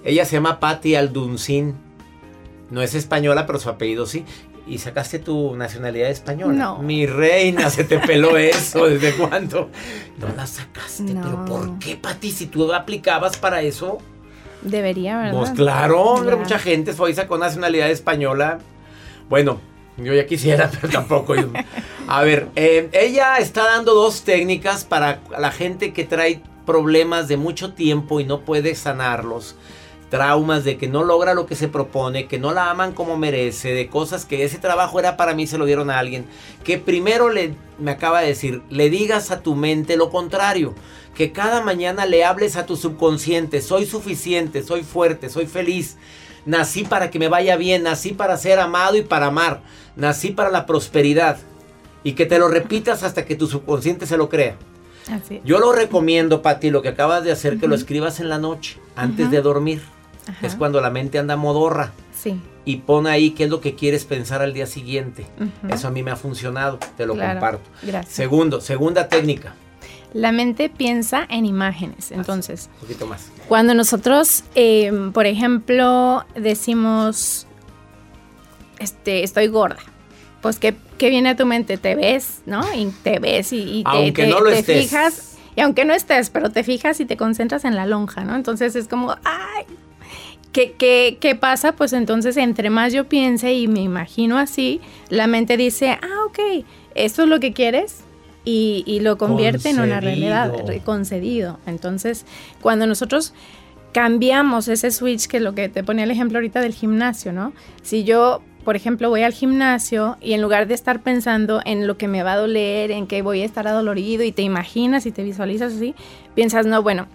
Ella 0.05 0.27
se 0.27 0.37
llama 0.37 0.61
Patti 0.61 0.95
Alduncin. 0.95 1.75
No 2.69 2.83
es 2.83 2.95
española, 2.95 3.47
pero 3.47 3.59
su 3.59 3.71
apellido 3.71 4.05
sí. 4.05 4.27
¿Y 4.67 4.77
sacaste 4.77 5.21
tu 5.21 5.57
nacionalidad 5.57 6.11
española? 6.11 6.53
No. 6.53 6.83
Mi 6.83 7.07
reina, 7.07 7.71
se 7.71 7.85
te 7.85 7.99
peló 7.99 8.37
eso. 8.37 8.85
¿Desde 8.85 9.15
cuándo? 9.15 9.71
No 10.19 10.29
la 10.37 10.47
sacaste. 10.47 11.05
No. 11.05 11.23
¿Pero 11.23 11.45
por 11.47 11.79
qué, 11.79 11.97
Patti? 11.97 12.31
Si 12.31 12.45
tú 12.45 12.75
aplicabas 12.75 13.39
para 13.39 13.63
eso. 13.63 14.01
Debería, 14.61 15.17
¿verdad? 15.17 15.39
Pues 15.39 15.51
claro, 15.53 16.03
hombre, 16.03 16.37
mucha 16.37 16.59
gente 16.59 16.93
fue 16.93 17.13
y 17.13 17.15
sacó 17.15 17.39
nacionalidad 17.39 17.91
española. 17.91 18.59
Bueno, 19.31 19.61
yo 19.97 20.15
ya 20.15 20.27
quisiera, 20.27 20.71
pero 20.81 20.93
tampoco. 20.93 21.35
A 22.07 22.23
ver, 22.23 22.49
eh, 22.57 22.89
ella 22.93 23.39
está 23.39 23.65
dando 23.65 23.95
dos 23.95 24.23
técnicas 24.23 24.85
para 24.85 25.21
la 25.39 25.51
gente 25.51 25.93
que 25.93 26.05
trae 26.05 26.43
problemas 26.67 27.29
de 27.29 27.37
mucho 27.37 27.73
tiempo 27.73 28.21
y 28.21 28.25
no 28.25 28.41
puede 28.41 28.75
sanarlos. 28.75 29.57
Traumas 30.11 30.65
de 30.65 30.77
que 30.77 30.87
no 30.87 31.03
logra 31.03 31.35
lo 31.35 31.47
que 31.47 31.57
se 31.57 31.67
propone, 31.67 32.27
que 32.27 32.39
no 32.39 32.53
la 32.53 32.71
aman 32.71 32.93
como 32.93 33.17
merece, 33.17 33.73
de 33.73 33.89
cosas 33.89 34.25
que 34.25 34.45
ese 34.45 34.59
trabajo 34.59 35.01
era 35.01 35.17
para 35.17 35.35
mí, 35.35 35.47
se 35.47 35.59
lo 35.59 35.65
dieron 35.65 35.91
a 35.91 35.99
alguien. 35.99 36.27
Que 36.63 36.79
primero 36.79 37.31
le, 37.31 37.55
me 37.79 37.91
acaba 37.91 38.21
de 38.21 38.29
decir, 38.29 38.63
le 38.71 38.91
digas 38.91 39.31
a 39.31 39.41
tu 39.41 39.55
mente 39.55 39.97
lo 39.97 40.11
contrario. 40.11 40.75
Que 41.15 41.33
cada 41.33 41.63
mañana 41.63 42.07
le 42.07 42.25
hables 42.25 42.57
a 42.57 42.67
tu 42.67 42.77
subconsciente, 42.77 43.61
soy 43.61 43.87
suficiente, 43.87 44.63
soy 44.63 44.83
fuerte, 44.83 45.31
soy 45.31 45.47
feliz. 45.47 45.97
Nací 46.45 46.85
para 46.85 47.11
que 47.11 47.19
me 47.19 47.29
vaya 47.29 47.57
bien, 47.57 47.85
nací 47.85 48.13
para 48.13 48.37
ser 48.37 48.61
amado 48.61 48.97
y 48.97 49.03
para 49.03 49.27
amar, 49.27 49.63
nací 49.97 50.31
para 50.31 50.51
la 50.51 50.67
prosperidad. 50.67 51.39
Y 52.03 52.13
que 52.13 52.27
te 52.27 52.39
lo 52.39 52.49
repitas 52.49 53.03
hasta 53.03 53.25
que 53.25 53.35
tu 53.35 53.47
subconsciente 53.47 54.07
se 54.07 54.17
lo 54.19 54.29
crea. 54.29 54.57
Así. 55.11 55.41
Yo 55.45 55.59
lo 55.59 55.73
recomiendo, 55.73 56.43
Pati, 56.43 56.71
lo 56.71 56.83
que 56.83 56.89
acabas 56.89 57.25
de 57.25 57.33
hacer, 57.33 57.59
que 57.59 57.67
lo 57.67 57.75
escribas 57.75 58.21
en 58.21 58.29
la 58.29 58.39
noche, 58.39 58.79
antes 58.97 59.31
de 59.31 59.41
dormir. 59.41 59.83
Es 60.43 60.55
cuando 60.55 60.81
la 60.81 60.91
mente 60.91 61.19
anda 61.19 61.37
modorra. 61.37 61.93
Sí. 62.15 62.41
Y 62.67 62.77
pon 62.79 63.07
ahí 63.07 63.31
qué 63.33 63.45
es 63.45 63.51
lo 63.51 63.61
que 63.61 63.75
quieres 63.75 64.05
pensar 64.07 64.41
al 64.43 64.53
día 64.55 64.67
siguiente. 64.67 65.27
Eso 65.69 65.89
a 65.89 65.91
mí 65.91 66.03
me 66.03 66.11
ha 66.11 66.17
funcionado, 66.17 66.79
te 66.97 67.07
lo 67.07 67.15
Claro. 67.15 67.33
comparto. 67.41 67.71
Gracias. 67.83 68.15
Segundo, 68.15 68.61
segunda 68.63 69.09
técnica. 69.09 69.55
La 70.15 70.31
mente 70.33 70.69
piensa 70.71 71.27
en 71.29 71.45
imágenes. 71.45 72.11
Entonces, 72.13 72.71
Un 72.75 72.81
poquito 72.81 73.07
más. 73.07 73.31
Cuando 73.49 73.75
nosotros, 73.75 74.45
eh, 74.55 75.11
por 75.13 75.27
ejemplo, 75.27 76.25
decimos, 76.37 77.47
este, 78.79 79.23
estoy 79.25 79.47
gorda, 79.49 79.79
pues 80.43 80.59
¿qué, 80.59 80.75
qué 80.99 81.11
viene 81.11 81.31
a 81.31 81.37
tu 81.37 81.47
mente? 81.47 81.77
Te 81.79 81.95
ves, 81.95 82.43
¿no? 82.47 82.63
Y 82.75 82.87
te 83.03 83.19
ves 83.19 83.53
y, 83.53 83.79
y 83.81 83.85
te, 83.85 83.91
Aunque 83.91 84.25
te- 84.25 84.29
no 84.29 84.41
lo 84.41 84.51
te 84.51 84.59
estés. 84.59 84.83
fijas, 84.91 85.37
y 85.57 85.61
aunque 85.61 85.85
no 85.85 85.95
estés, 85.95 86.31
pero 86.31 86.51
te 86.51 86.65
fijas 86.65 87.01
y 87.01 87.05
te 87.07 87.17
concentras 87.17 87.65
en 87.65 87.75
la 87.77 87.87
lonja, 87.87 88.25
¿no? 88.25 88.35
Entonces 88.37 88.77
es 88.77 88.89
como, 88.89 89.13
¡ay! 89.25 89.65
¿Qué, 90.53 90.73
qué, 90.79 91.19
qué 91.21 91.35
pasa? 91.35 91.73
Pues 91.73 91.93
entonces 91.93 92.37
entre 92.37 92.71
más 92.71 92.93
yo 92.93 93.05
piense 93.09 93.53
y 93.55 93.67
me 93.67 93.81
imagino 93.81 94.39
así, 94.39 94.81
la 95.09 95.27
mente 95.27 95.57
dice, 95.57 95.91
ah, 96.01 96.25
ok, 96.29 96.65
esto 96.95 97.23
es 97.25 97.29
lo 97.29 97.41
que 97.41 97.53
quieres 97.53 97.99
y, 98.45 98.85
y 98.87 99.01
lo 99.01 99.19
convierte 99.19 99.71
en 99.71 99.81
una 99.81 100.01
realidad, 100.01 100.51
Concedido. 100.51 100.69
re- 100.73 100.81
concedido. 100.81 101.59
Entonces, 101.67 102.25
cuando 102.61 102.87
nosotros 102.87 103.33
cambiamos 103.93 104.69
ese 104.69 104.91
switch, 104.91 105.27
que 105.27 105.39
es 105.39 105.43
lo 105.43 105.55
que 105.55 105.69
te 105.69 105.83
ponía 105.85 106.05
el 106.05 106.11
ejemplo 106.11 106.39
ahorita 106.39 106.61
del 106.61 106.73
gimnasio, 106.75 107.33
¿no? 107.33 107.53
Si 107.83 108.05
yo, 108.05 108.43
por 108.65 108.77
ejemplo, 108.77 109.11
voy 109.11 109.23
al 109.23 109.33
gimnasio 109.33 110.17
y 110.21 110.33
en 110.33 110.43
lugar 110.43 110.67
de 110.67 110.75
estar 110.75 111.01
pensando 111.03 111.61
en 111.65 111.87
lo 111.87 111.97
que 111.97 112.09
me 112.09 112.23
va 112.23 112.33
a 112.33 112.37
doler, 112.37 112.91
en 112.91 113.07
que 113.07 113.23
voy 113.23 113.43
a 113.43 113.45
estar 113.45 113.69
adolorido 113.69 114.25
y 114.25 114.33
te 114.33 114.43
imaginas 114.43 115.07
y 115.07 115.13
te 115.13 115.23
visualizas 115.23 115.75
así, 115.75 115.95
piensas, 116.35 116.67
no, 116.67 116.83
bueno, 116.83 117.07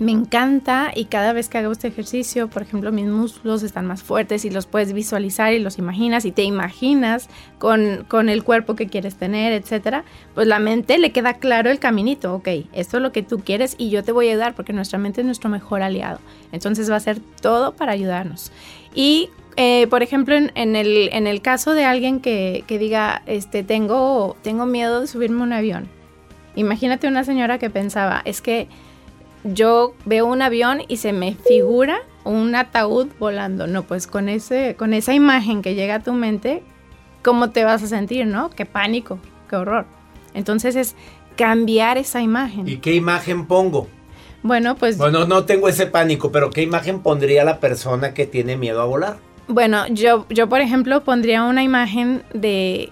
me 0.00 0.12
encanta 0.12 0.92
y 0.94 1.04
cada 1.04 1.32
vez 1.32 1.48
que 1.48 1.58
hago 1.58 1.72
este 1.72 1.88
ejercicio, 1.88 2.48
por 2.48 2.62
ejemplo, 2.62 2.90
mis 2.90 3.06
músculos 3.06 3.62
están 3.62 3.86
más 3.86 4.02
fuertes 4.02 4.44
y 4.44 4.50
los 4.50 4.66
puedes 4.66 4.92
visualizar 4.92 5.52
y 5.52 5.58
los 5.58 5.78
imaginas 5.78 6.24
y 6.24 6.32
te 6.32 6.42
imaginas 6.42 7.28
con, 7.58 8.04
con 8.08 8.28
el 8.28 8.42
cuerpo 8.42 8.76
que 8.76 8.86
quieres 8.86 9.16
tener, 9.16 9.52
etcétera, 9.52 10.04
pues 10.34 10.46
la 10.46 10.58
mente 10.58 10.98
le 10.98 11.12
queda 11.12 11.34
claro 11.34 11.70
el 11.70 11.78
caminito, 11.78 12.34
ok, 12.34 12.48
esto 12.72 12.96
es 12.96 13.02
lo 13.02 13.12
que 13.12 13.22
tú 13.22 13.40
quieres 13.40 13.74
y 13.78 13.90
yo 13.90 14.02
te 14.02 14.12
voy 14.12 14.28
a 14.28 14.32
ayudar 14.32 14.54
porque 14.54 14.72
nuestra 14.72 14.98
mente 14.98 15.20
es 15.20 15.26
nuestro 15.26 15.50
mejor 15.50 15.82
aliado. 15.82 16.18
Entonces 16.52 16.88
va 16.88 16.94
a 16.94 16.98
hacer 16.98 17.20
todo 17.42 17.74
para 17.74 17.92
ayudarnos. 17.92 18.52
Y, 18.94 19.28
eh, 19.56 19.86
por 19.88 20.02
ejemplo, 20.02 20.34
en, 20.34 20.50
en 20.54 20.76
el, 20.76 21.10
en 21.12 21.26
el 21.26 21.42
caso 21.42 21.74
de 21.74 21.84
alguien 21.84 22.20
que, 22.20 22.64
que 22.66 22.78
diga, 22.78 23.22
este, 23.26 23.62
tengo, 23.64 24.36
tengo 24.42 24.66
miedo 24.66 25.02
de 25.02 25.06
subirme 25.06 25.40
a 25.40 25.44
un 25.44 25.52
avión. 25.52 25.88
Imagínate 26.56 27.06
una 27.06 27.24
señora 27.24 27.58
que 27.58 27.70
pensaba, 27.70 28.22
es 28.24 28.40
que 28.40 28.68
yo 29.44 29.94
veo 30.04 30.26
un 30.26 30.42
avión 30.42 30.82
y 30.88 30.98
se 30.98 31.12
me 31.12 31.34
figura 31.34 32.00
un 32.24 32.54
ataúd 32.54 33.08
volando. 33.18 33.66
No, 33.66 33.82
pues 33.84 34.06
con, 34.06 34.28
ese, 34.28 34.76
con 34.78 34.94
esa 34.94 35.14
imagen 35.14 35.62
que 35.62 35.74
llega 35.74 35.96
a 35.96 36.00
tu 36.00 36.12
mente, 36.12 36.62
¿cómo 37.22 37.50
te 37.50 37.64
vas 37.64 37.82
a 37.82 37.86
sentir, 37.86 38.26
no? 38.26 38.50
Qué 38.50 38.66
pánico, 38.66 39.18
qué 39.48 39.56
horror. 39.56 39.86
Entonces 40.34 40.76
es 40.76 40.94
cambiar 41.36 41.98
esa 41.98 42.20
imagen. 42.20 42.68
¿Y 42.68 42.78
qué 42.78 42.94
imagen 42.94 43.46
pongo? 43.46 43.88
Bueno, 44.42 44.74
pues 44.74 44.96
Bueno, 44.96 45.26
no 45.26 45.44
tengo 45.44 45.68
ese 45.68 45.86
pánico, 45.86 46.32
pero 46.32 46.50
¿qué 46.50 46.62
imagen 46.62 47.00
pondría 47.00 47.44
la 47.44 47.60
persona 47.60 48.14
que 48.14 48.26
tiene 48.26 48.56
miedo 48.56 48.80
a 48.80 48.86
volar? 48.86 49.18
Bueno, 49.48 49.86
yo, 49.88 50.26
yo 50.30 50.48
por 50.48 50.60
ejemplo 50.60 51.02
pondría 51.02 51.42
una 51.42 51.62
imagen 51.62 52.22
de 52.32 52.90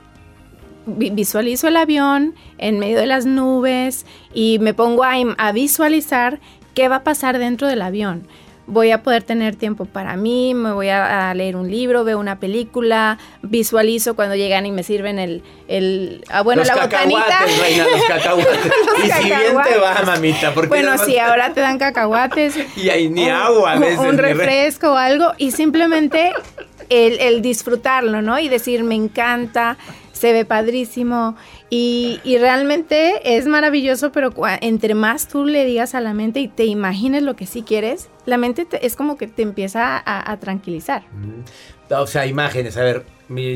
visualizo 0.88 1.68
el 1.68 1.76
avión 1.76 2.34
en 2.58 2.78
medio 2.78 2.98
de 2.98 3.06
las 3.06 3.26
nubes 3.26 4.06
y 4.32 4.58
me 4.60 4.74
pongo 4.74 5.04
a, 5.04 5.52
visualizar 5.52 6.40
¿qué 6.74 6.88
va 6.88 6.96
a 6.96 7.04
pasar 7.04 7.38
dentro 7.38 7.68
del 7.68 7.82
avión? 7.82 8.26
voy 8.68 8.90
a 8.90 9.02
poder 9.02 9.22
tener 9.22 9.56
tiempo 9.56 9.86
para 9.86 10.16
mí, 10.16 10.52
me 10.52 10.72
voy 10.72 10.90
a, 10.90 11.32
leer 11.34 11.56
un 11.56 11.70
libro, 11.70 12.04
veo 12.04 12.18
una 12.18 12.38
película, 12.38 13.18
visualizo 13.42 14.14
cuando 14.14 14.36
llegan 14.36 14.66
y 14.66 14.72
me 14.72 14.82
sirven 14.82 15.18
el, 15.18 15.42
el 15.68 16.22
ah, 16.28 16.42
bueno, 16.42 16.60
los 16.62 16.68
la 16.68 16.88
cacahuates, 16.88 17.60
Reina, 17.60 17.86
los 17.92 18.04
cacahuates. 18.04 18.72
y 19.04 19.10
si 19.10 19.24
bien 19.24 19.56
te 19.64 19.78
va, 19.78 20.02
mamita, 20.04 20.52
porque 20.52 20.68
Bueno, 20.68 20.98
sí, 20.98 21.18
ahora 21.18 21.54
te 21.54 21.60
dan 21.60 21.78
cacahuates. 21.78 22.58
y 22.76 22.90
hay 22.90 23.08
ni 23.08 23.28
agua 23.30 23.72
a 23.72 23.78
veces. 23.78 23.98
Un 24.00 24.18
refresco 24.18 24.92
o 24.92 24.96
algo 24.96 25.32
y 25.38 25.52
simplemente 25.52 26.32
el, 26.90 27.18
el 27.20 27.40
disfrutarlo, 27.40 28.20
¿no? 28.20 28.38
Y 28.38 28.48
decir, 28.48 28.84
me 28.84 28.94
encanta, 28.94 29.78
se 30.18 30.32
ve 30.32 30.44
padrísimo 30.44 31.36
y, 31.70 32.20
realmente 32.38 33.36
es 33.36 33.46
maravilloso, 33.46 34.12
pero 34.12 34.32
entre 34.60 34.94
más 34.94 35.28
tú 35.28 35.44
le 35.44 35.64
digas 35.64 35.94
a 35.94 36.00
la 36.00 36.12
mente 36.12 36.40
y 36.40 36.48
te 36.48 36.64
imagines 36.64 37.22
lo 37.22 37.36
que 37.36 37.46
sí 37.46 37.62
quieres, 37.62 38.10
la 38.26 38.36
mente 38.36 38.66
es 38.82 38.96
como 38.96 39.16
que 39.16 39.26
te 39.26 39.42
empieza 39.42 40.02
a, 40.04 40.36
tranquilizar. 40.38 41.02
Mm. 41.12 41.94
O 41.94 42.06
sea, 42.06 42.26
imágenes, 42.26 42.76
a 42.76 42.82
ver, 42.82 43.06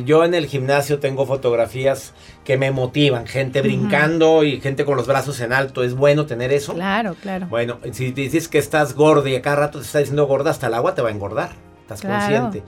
yo 0.04 0.24
en 0.24 0.34
el 0.34 0.46
gimnasio 0.46 1.00
tengo 1.00 1.26
fotografías 1.26 2.14
que 2.44 2.56
me 2.56 2.70
motivan, 2.70 3.26
gente 3.26 3.60
brincando 3.60 4.42
y 4.42 4.60
gente 4.60 4.84
con 4.84 4.96
los 4.96 5.06
brazos 5.06 5.40
en 5.40 5.52
alto. 5.52 5.82
¿Es 5.82 5.94
bueno 5.94 6.24
tener 6.24 6.52
eso? 6.52 6.72
Claro, 6.72 7.14
claro. 7.20 7.46
Bueno, 7.48 7.78
si 7.92 8.12
dices 8.12 8.48
que 8.48 8.58
estás 8.58 8.94
gorda 8.94 9.28
y 9.28 9.34
a 9.34 9.42
cada 9.42 9.56
rato 9.56 9.80
te 9.80 9.84
está 9.84 9.98
diciendo 9.98 10.26
gorda, 10.26 10.50
hasta 10.50 10.68
el 10.68 10.74
agua 10.74 10.94
te 10.94 11.02
va 11.02 11.10
a 11.10 11.12
engordar 11.12 11.71
consciente. 12.00 12.62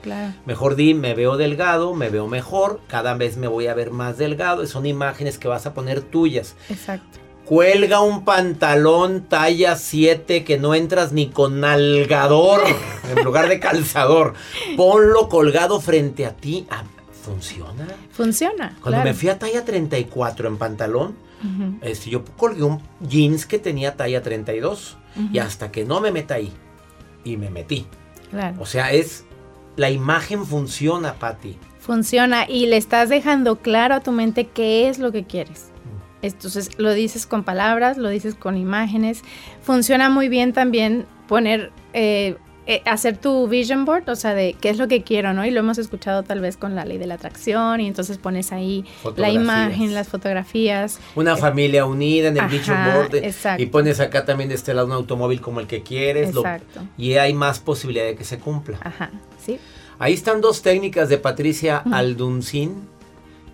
Mejor 0.45 0.75
di, 0.75 0.93
me 0.93 1.13
veo 1.13 1.37
delgado, 1.37 1.93
me 1.93 2.09
veo 2.09 2.27
mejor, 2.27 2.81
cada 2.87 3.13
vez 3.15 3.37
me 3.37 3.47
voy 3.47 3.67
a 3.67 3.73
ver 3.73 3.91
más 3.91 4.17
delgado. 4.17 4.65
son 4.67 4.85
imágenes 4.85 5.37
que 5.39 5.47
vas 5.47 5.65
a 5.65 5.73
poner 5.73 6.01
tuyas. 6.01 6.55
Exacto. 6.69 7.19
Cuelga 7.45 8.01
un 8.01 8.25
pantalón 8.25 9.21
talla 9.29 9.75
7 9.75 10.43
que 10.43 10.57
no 10.57 10.73
entras 10.73 11.13
ni 11.13 11.29
con 11.29 11.59
nalgador 11.59 12.61
en 13.15 13.23
lugar 13.23 13.47
de 13.49 13.59
calzador. 13.59 14.33
Ponlo 14.75 15.29
colgado 15.29 15.79
frente 15.79 16.25
a 16.25 16.35
ti. 16.35 16.65
Ah, 16.69 16.83
¿Funciona? 17.23 17.87
Funciona. 18.11 18.77
Cuando 18.81 19.03
me 19.03 19.13
fui 19.13 19.29
a 19.29 19.39
talla 19.39 19.65
34 19.65 20.47
en 20.47 20.57
pantalón, 20.57 21.15
este, 21.81 22.09
yo 22.09 22.23
colgué 22.37 22.63
un 22.63 22.81
jeans 23.01 23.45
que 23.45 23.59
tenía 23.59 23.95
talla 23.95 24.21
32. 24.21 24.97
Y 25.31 25.39
hasta 25.39 25.71
que 25.71 25.85
no 25.85 26.01
me 26.01 26.11
meta 26.11 26.35
ahí. 26.35 26.51
Y 27.23 27.37
me 27.37 27.49
metí. 27.49 27.87
O 28.59 28.65
sea, 28.65 28.91
es 28.91 29.25
la 29.75 29.89
imagen 29.89 30.45
funciona, 30.45 31.13
Patti. 31.15 31.57
Funciona 31.79 32.49
y 32.49 32.65
le 32.65 32.77
estás 32.77 33.09
dejando 33.09 33.57
claro 33.57 33.95
a 33.95 33.99
tu 33.99 34.11
mente 34.11 34.47
qué 34.47 34.89
es 34.89 34.99
lo 34.99 35.11
que 35.11 35.25
quieres. 35.25 35.69
Mm. 35.83 36.25
Entonces 36.25 36.71
lo 36.77 36.93
dices 36.93 37.25
con 37.25 37.43
palabras, 37.43 37.97
lo 37.97 38.09
dices 38.09 38.35
con 38.35 38.57
imágenes. 38.57 39.21
Funciona 39.61 40.09
muy 40.09 40.29
bien 40.29 40.53
también 40.53 41.05
poner 41.27 41.71
eh, 41.93 42.37
eh, 42.67 42.81
hacer 42.85 43.17
tu 43.17 43.47
vision 43.47 43.85
board, 43.85 44.09
o 44.09 44.15
sea, 44.15 44.33
de 44.33 44.55
qué 44.59 44.69
es 44.69 44.77
lo 44.77 44.87
que 44.87 45.03
quiero, 45.03 45.33
¿no? 45.33 45.45
Y 45.45 45.51
lo 45.51 45.59
hemos 45.59 45.77
escuchado 45.77 46.23
tal 46.23 46.41
vez 46.41 46.57
con 46.57 46.73
la 46.73 46.83
ley 46.83 46.97
de 46.97 47.05
la 47.05 47.15
atracción 47.15 47.79
y 47.79 47.87
entonces 47.87 48.17
pones 48.17 48.51
ahí 48.51 48.85
la 49.17 49.29
imagen, 49.29 49.93
las 49.93 50.07
fotografías. 50.07 50.99
Una 51.15 51.33
eh, 51.33 51.37
familia 51.37 51.85
unida 51.85 52.29
en 52.29 52.37
el 52.37 52.47
vision 52.47 52.77
board 52.85 53.59
y 53.59 53.65
pones 53.67 53.99
acá 53.99 54.25
también 54.25 54.49
de 54.49 54.55
este 54.55 54.73
lado 54.73 54.87
un 54.87 54.93
automóvil 54.93 55.41
como 55.41 55.59
el 55.59 55.67
que 55.67 55.83
quieres. 55.83 56.29
Exacto. 56.29 56.81
y 56.97 57.13
hay 57.13 57.33
más 57.33 57.59
posibilidad 57.59 58.05
de 58.05 58.15
que 58.15 58.23
se 58.23 58.39
cumpla. 58.39 58.79
Ajá, 58.81 59.11
sí. 59.43 59.59
Ahí 59.99 60.13
están 60.13 60.41
dos 60.41 60.61
técnicas 60.61 61.07
de 61.07 61.17
Patricia 61.17 61.83
Alduncin. 61.91 62.87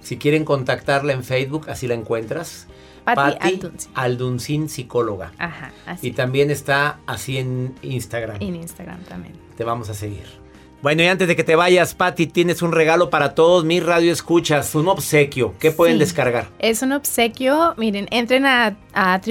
Si 0.02 0.18
quieren 0.18 0.46
contactarla 0.46 1.14
en 1.14 1.24
Facebook, 1.24 1.70
así 1.70 1.88
la 1.88 1.94
encuentras. 1.94 2.68
Patti 3.04 3.60
Alduncin. 3.94 4.70
psicóloga. 4.70 5.32
Ajá, 5.38 5.72
así. 5.86 6.08
Y 6.08 6.12
también 6.12 6.52
está 6.52 7.00
así 7.06 7.38
en 7.38 7.76
Instagram. 7.82 8.38
En 8.40 8.56
Instagram 8.56 9.02
también. 9.04 9.34
Te 9.58 9.64
vamos 9.64 9.90
a 9.90 9.94
seguir. 9.94 10.42
Bueno, 10.82 11.04
y 11.04 11.08
antes 11.08 11.28
de 11.28 11.36
que 11.36 11.44
te 11.44 11.56
vayas, 11.56 11.94
Patti, 11.94 12.26
tienes 12.26 12.64
un 12.64 12.72
regalo 12.72 13.12
para 13.12 13.36
todos 13.36 13.64
mis 13.64 13.86
radio 13.86 14.12
escuchas, 14.12 14.74
un 14.74 14.88
obsequio. 14.88 15.54
¿Qué 15.60 15.70
pueden 15.70 16.00
descargar? 16.00 16.48
Es 16.58 16.82
un 16.82 16.92
obsequio. 16.92 17.76
Miren, 17.78 18.08
entren 18.10 18.48
a, 18.48 18.78
a 18.94 19.22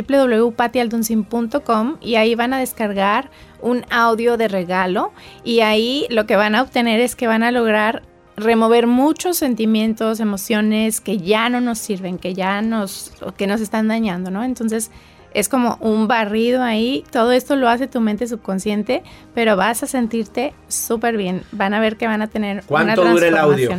y 2.01 2.15
ahí 2.15 2.35
van 2.37 2.53
a 2.55 2.61
descargar 2.61 3.31
un 3.61 3.85
audio 3.91 4.37
de 4.37 4.47
regalo 4.47 5.13
y 5.43 5.61
ahí 5.61 6.07
lo 6.09 6.25
que 6.27 6.37
van 6.37 6.55
a 6.55 6.63
obtener 6.63 7.01
es 7.01 7.17
que 7.17 7.27
van 7.27 7.43
a 7.43 7.51
lograr 7.51 8.03
remover 8.43 8.87
muchos 8.87 9.37
sentimientos, 9.37 10.21
emociones 10.21 11.01
que 11.01 11.19
ya 11.19 11.49
no 11.49 11.61
nos 11.61 11.79
sirven, 11.79 12.19
que 12.19 12.35
ya 12.35 12.63
nos, 12.63 13.13
que 13.37 13.47
nos 13.47 13.61
están 13.61 13.89
dañando, 13.89 14.31
¿no? 14.31 14.45
Entonces 14.45 14.91
es 15.33 15.49
como 15.49 15.79
un 15.81 16.09
barrido 16.09 16.63
ahí, 16.63 17.05
todo 17.11 17.33
esto 17.33 17.57
lo 17.57 17.69
hace 17.69 17.87
tu 17.87 18.01
mente 18.01 18.27
subconsciente, 18.27 19.03
pero 19.35 19.57
vas 19.57 19.83
a 19.83 19.87
sentirte 19.87 20.55
súper 20.69 21.17
bien, 21.17 21.43
van 21.53 21.75
a 21.75 21.81
ver 21.81 21.97
que 21.97 22.07
van 22.07 22.23
a 22.23 22.27
tener 22.27 22.65
¿Cuánto 22.67 23.05
dura 23.05 23.29
el 23.29 23.37
audio? 23.37 23.71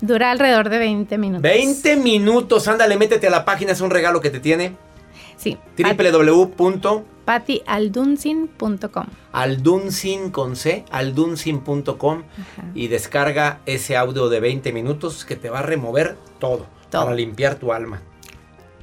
Dura 0.00 0.30
alrededor 0.30 0.68
de 0.70 0.78
20 0.78 1.18
minutos. 1.18 1.42
20 1.42 1.96
minutos, 1.96 2.68
ándale, 2.68 2.96
métete 2.96 3.26
a 3.26 3.30
la 3.30 3.44
página, 3.44 3.72
es 3.72 3.80
un 3.80 3.90
regalo 3.90 4.20
que 4.20 4.30
te 4.30 4.40
tiene. 4.40 4.76
Sí. 5.36 5.56
www 5.78 7.04
patialduncin.com. 7.30 9.06
Alduncin 9.32 10.30
con 10.30 10.56
C, 10.56 10.84
alduncin.com 10.90 12.24
y 12.74 12.88
descarga 12.88 13.60
ese 13.66 13.96
audio 13.96 14.28
de 14.28 14.40
20 14.40 14.72
minutos 14.72 15.24
que 15.24 15.36
te 15.36 15.48
va 15.48 15.60
a 15.60 15.62
remover 15.62 16.16
todo, 16.40 16.66
para 16.90 17.14
limpiar 17.14 17.54
tu 17.54 17.72
alma. 17.72 18.02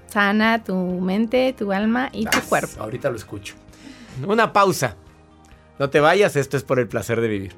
Sana 0.08 0.64
tu 0.64 0.76
mente, 0.76 1.54
tu 1.58 1.74
alma 1.74 2.10
y 2.14 2.26
tu 2.26 2.40
cuerpo. 2.48 2.82
Ahorita 2.82 3.10
lo 3.10 3.18
escucho. 3.18 3.56
Una 4.26 4.54
pausa. 4.54 4.96
No 5.78 5.90
te 5.90 6.00
vayas, 6.00 6.38
esto 6.38 6.56
es 6.56 6.64
por 6.64 6.80
el 6.80 6.88
placer 6.88 7.20
de 7.20 7.28
vivir. 7.28 7.56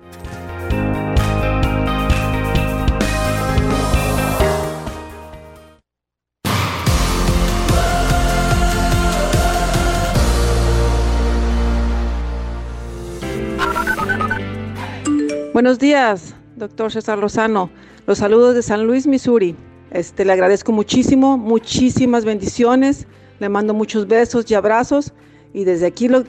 Buenos 15.59 15.77
días, 15.77 16.35
doctor 16.55 16.89
César 16.89 17.17
Lozano. 17.17 17.69
Los 18.07 18.19
saludos 18.19 18.55
de 18.55 18.61
San 18.61 18.87
Luis, 18.87 19.05
Missouri. 19.05 19.57
Este, 19.91 20.23
le 20.23 20.31
agradezco 20.31 20.71
muchísimo, 20.71 21.37
muchísimas 21.37 22.23
bendiciones. 22.23 23.07
Le 23.39 23.49
mando 23.49 23.73
muchos 23.73 24.07
besos 24.07 24.49
y 24.49 24.55
abrazos. 24.55 25.11
Y 25.53 25.65
desde 25.65 25.87
aquí 25.87 26.07
lo, 26.07 26.23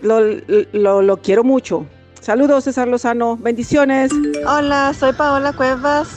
lo 0.73 1.17
quiero 1.19 1.45
mucho. 1.45 1.87
Saludos, 2.21 2.65
César 2.65 2.89
Lozano. 2.89 3.37
Bendiciones. 3.37 4.11
Hola, 4.49 4.93
soy 4.99 5.13
Paola 5.13 5.53
Cuevas 5.53 6.09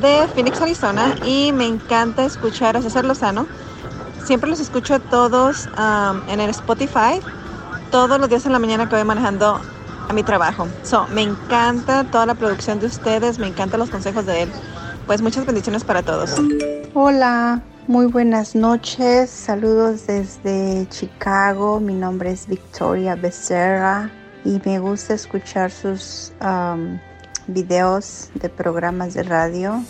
de 0.00 0.28
Phoenix, 0.32 0.60
Arizona. 0.60 1.16
Y 1.26 1.50
me 1.50 1.66
encanta 1.66 2.24
escuchar 2.24 2.76
a 2.76 2.82
César 2.82 3.04
Lozano. 3.04 3.48
Siempre 4.24 4.48
los 4.48 4.60
escucho 4.60 5.00
todos 5.00 5.68
um, 5.76 6.20
en 6.28 6.38
el 6.38 6.50
Spotify. 6.50 7.18
Todos 7.90 8.20
los 8.20 8.28
días 8.28 8.46
en 8.46 8.52
la 8.52 8.60
mañana 8.60 8.88
que 8.88 8.94
voy 8.94 9.04
manejando 9.04 9.60
a 10.10 10.12
mi 10.12 10.24
trabajo. 10.24 10.66
So, 10.82 11.06
me 11.08 11.22
encanta 11.22 12.02
toda 12.02 12.26
la 12.26 12.34
producción 12.34 12.80
de 12.80 12.86
ustedes, 12.86 13.38
me 13.38 13.46
encantan 13.46 13.78
los 13.78 13.90
consejos 13.90 14.26
de 14.26 14.42
él. 14.42 14.52
Pues 15.06 15.22
muchas 15.22 15.46
bendiciones 15.46 15.84
para 15.84 16.02
todos. 16.02 16.34
Hola, 16.94 17.62
muy 17.86 18.06
buenas 18.06 18.56
noches. 18.56 19.30
Saludos 19.30 20.08
desde 20.08 20.88
Chicago. 20.88 21.78
Mi 21.78 21.94
nombre 21.94 22.32
es 22.32 22.48
Victoria 22.48 23.14
Becerra 23.14 24.10
y 24.44 24.60
me 24.64 24.80
gusta 24.80 25.14
escuchar 25.14 25.70
sus 25.70 26.32
um, 26.40 26.98
videos 27.46 28.30
de 28.34 28.48
programas 28.48 29.14
de 29.14 29.22
radio. 29.22 29.80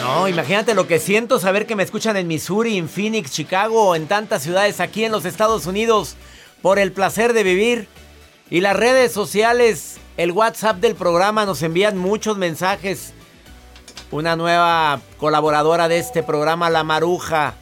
No, 0.00 0.26
imagínate 0.26 0.74
lo 0.74 0.88
que 0.88 0.98
siento 0.98 1.38
saber 1.38 1.66
que 1.66 1.76
me 1.76 1.84
escuchan 1.84 2.16
en 2.16 2.26
Missouri, 2.26 2.78
en 2.78 2.88
Phoenix, 2.88 3.30
Chicago, 3.30 3.94
en 3.94 4.08
tantas 4.08 4.42
ciudades 4.42 4.80
aquí 4.80 5.04
en 5.04 5.12
los 5.12 5.24
Estados 5.24 5.66
Unidos 5.66 6.16
por 6.62 6.78
el 6.78 6.92
placer 6.92 7.32
de 7.32 7.42
vivir. 7.42 7.88
Y 8.50 8.60
las 8.60 8.76
redes 8.76 9.12
sociales, 9.12 9.98
el 10.16 10.32
WhatsApp 10.32 10.78
del 10.78 10.94
programa 10.94 11.46
nos 11.46 11.62
envían 11.62 11.96
muchos 11.96 12.36
mensajes. 12.36 13.12
Una 14.10 14.34
nueva 14.34 15.00
colaboradora 15.18 15.88
de 15.88 15.98
este 15.98 16.22
programa, 16.22 16.68
La 16.68 16.82
Maruja, 16.82 17.54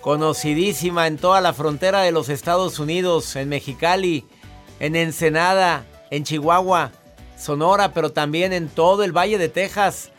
conocidísima 0.00 1.06
en 1.06 1.16
toda 1.16 1.40
la 1.40 1.52
frontera 1.52 2.02
de 2.02 2.12
los 2.12 2.28
Estados 2.28 2.78
Unidos, 2.78 3.34
en 3.34 3.48
Mexicali, 3.48 4.24
en 4.78 4.94
Ensenada, 4.94 5.84
en 6.10 6.24
Chihuahua, 6.24 6.92
Sonora, 7.36 7.92
pero 7.92 8.12
también 8.12 8.52
en 8.52 8.68
todo 8.68 9.02
el 9.02 9.16
Valle 9.16 9.38
de 9.38 9.48
Texas. 9.48 10.10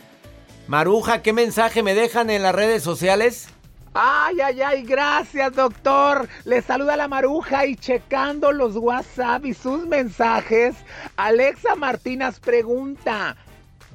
Maruja, 0.67 1.21
¿qué 1.21 1.31
mensaje 1.31 1.83
me 1.83 1.93
dejan 1.93 2.29
en 2.29 2.43
las 2.43 2.55
redes 2.55 2.83
sociales? 2.83 3.47
Ay, 3.95 4.41
ay, 4.41 4.59
ay, 4.61 4.83
gracias 4.83 5.55
doctor. 5.55 6.27
Le 6.45 6.63
saluda 6.63 6.97
la 6.97 7.07
maruja 7.07 7.67
y 7.67 7.75
checando 7.75 8.51
los 8.51 8.75
WhatsApp 8.75 9.45
y 9.45 9.53
sus 9.53 9.85
mensajes. 9.85 10.75
Alexa 11.15 11.75
Martínez 11.75 12.39
pregunta, 12.39 13.35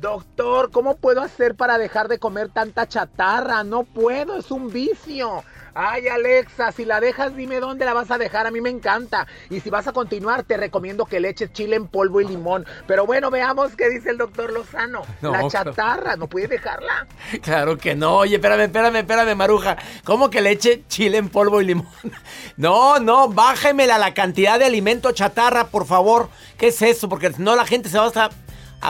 doctor, 0.01 0.71
¿cómo 0.71 0.97
puedo 0.97 1.21
hacer 1.21 1.57
para 1.57 1.79
dejar 1.79 2.07
de 2.07 2.21
comer 2.21 2.49
tanta 2.49 2.87
chatarra? 2.87 3.65
No 3.65 3.83
puedo, 3.83 4.39
es 4.39 4.53
un 4.53 4.71
vicio. 4.71 5.43
Ay, 5.81 6.09
Alexa, 6.09 6.73
si 6.73 6.85
la 6.85 6.99
dejas, 6.99 7.37
dime 7.37 7.61
dónde 7.61 7.85
la 7.85 7.95
vas 7.95 8.11
a 8.11 8.19
dejar. 8.19 8.49
A 8.49 8.51
mí 8.51 8.61
me 8.61 8.69
encanta. 8.69 9.29
Y 9.49 9.61
si 9.61 9.71
vas 9.71 9.87
a 9.87 9.93
continuar, 9.93 10.43
te 10.43 10.57
recomiendo 10.57 11.05
que 11.05 11.21
le 11.21 11.29
eches 11.29 11.53
chile 11.53 11.77
en 11.77 11.87
polvo 11.87 12.21
y 12.21 12.27
limón. 12.27 12.67
Pero 12.89 13.07
bueno, 13.07 13.31
veamos 13.31 13.77
qué 13.77 13.89
dice 13.89 14.11
el 14.11 14.19
doctor 14.19 14.53
Lozano. 14.53 15.03
la 15.23 15.47
chatarra, 15.47 16.17
¿no 16.17 16.27
puedes 16.27 16.51
dejarla? 16.51 17.07
Claro 17.43 17.79
que 17.79 17.95
no. 17.95 18.17
Oye, 18.17 18.35
espérame, 18.35 18.63
espérame, 18.63 18.97
espérame, 18.97 19.37
Maruja. 19.37 19.77
¿Cómo 20.03 20.31
que 20.31 20.41
le 20.41 20.51
eche 20.51 20.83
chile 20.89 21.19
en 21.19 21.29
polvo 21.29 21.61
y 21.61 21.67
limón? 21.67 21.87
No, 22.57 22.99
no, 22.99 23.29
bájemela 23.29 23.99
la 23.99 24.15
cantidad 24.15 24.59
de 24.59 24.65
alimento 24.65 25.13
chatarra, 25.13 25.69
por 25.69 25.87
favor. 25.87 26.29
¿Qué 26.57 26.69
es 26.69 26.83
eso? 26.83 27.09
Porque 27.09 27.31
no 27.39 27.55
la 27.55 27.65
gente 27.65 27.89
se 27.89 27.99
va 27.99 28.05
a 28.05 28.09
estar 28.09 28.31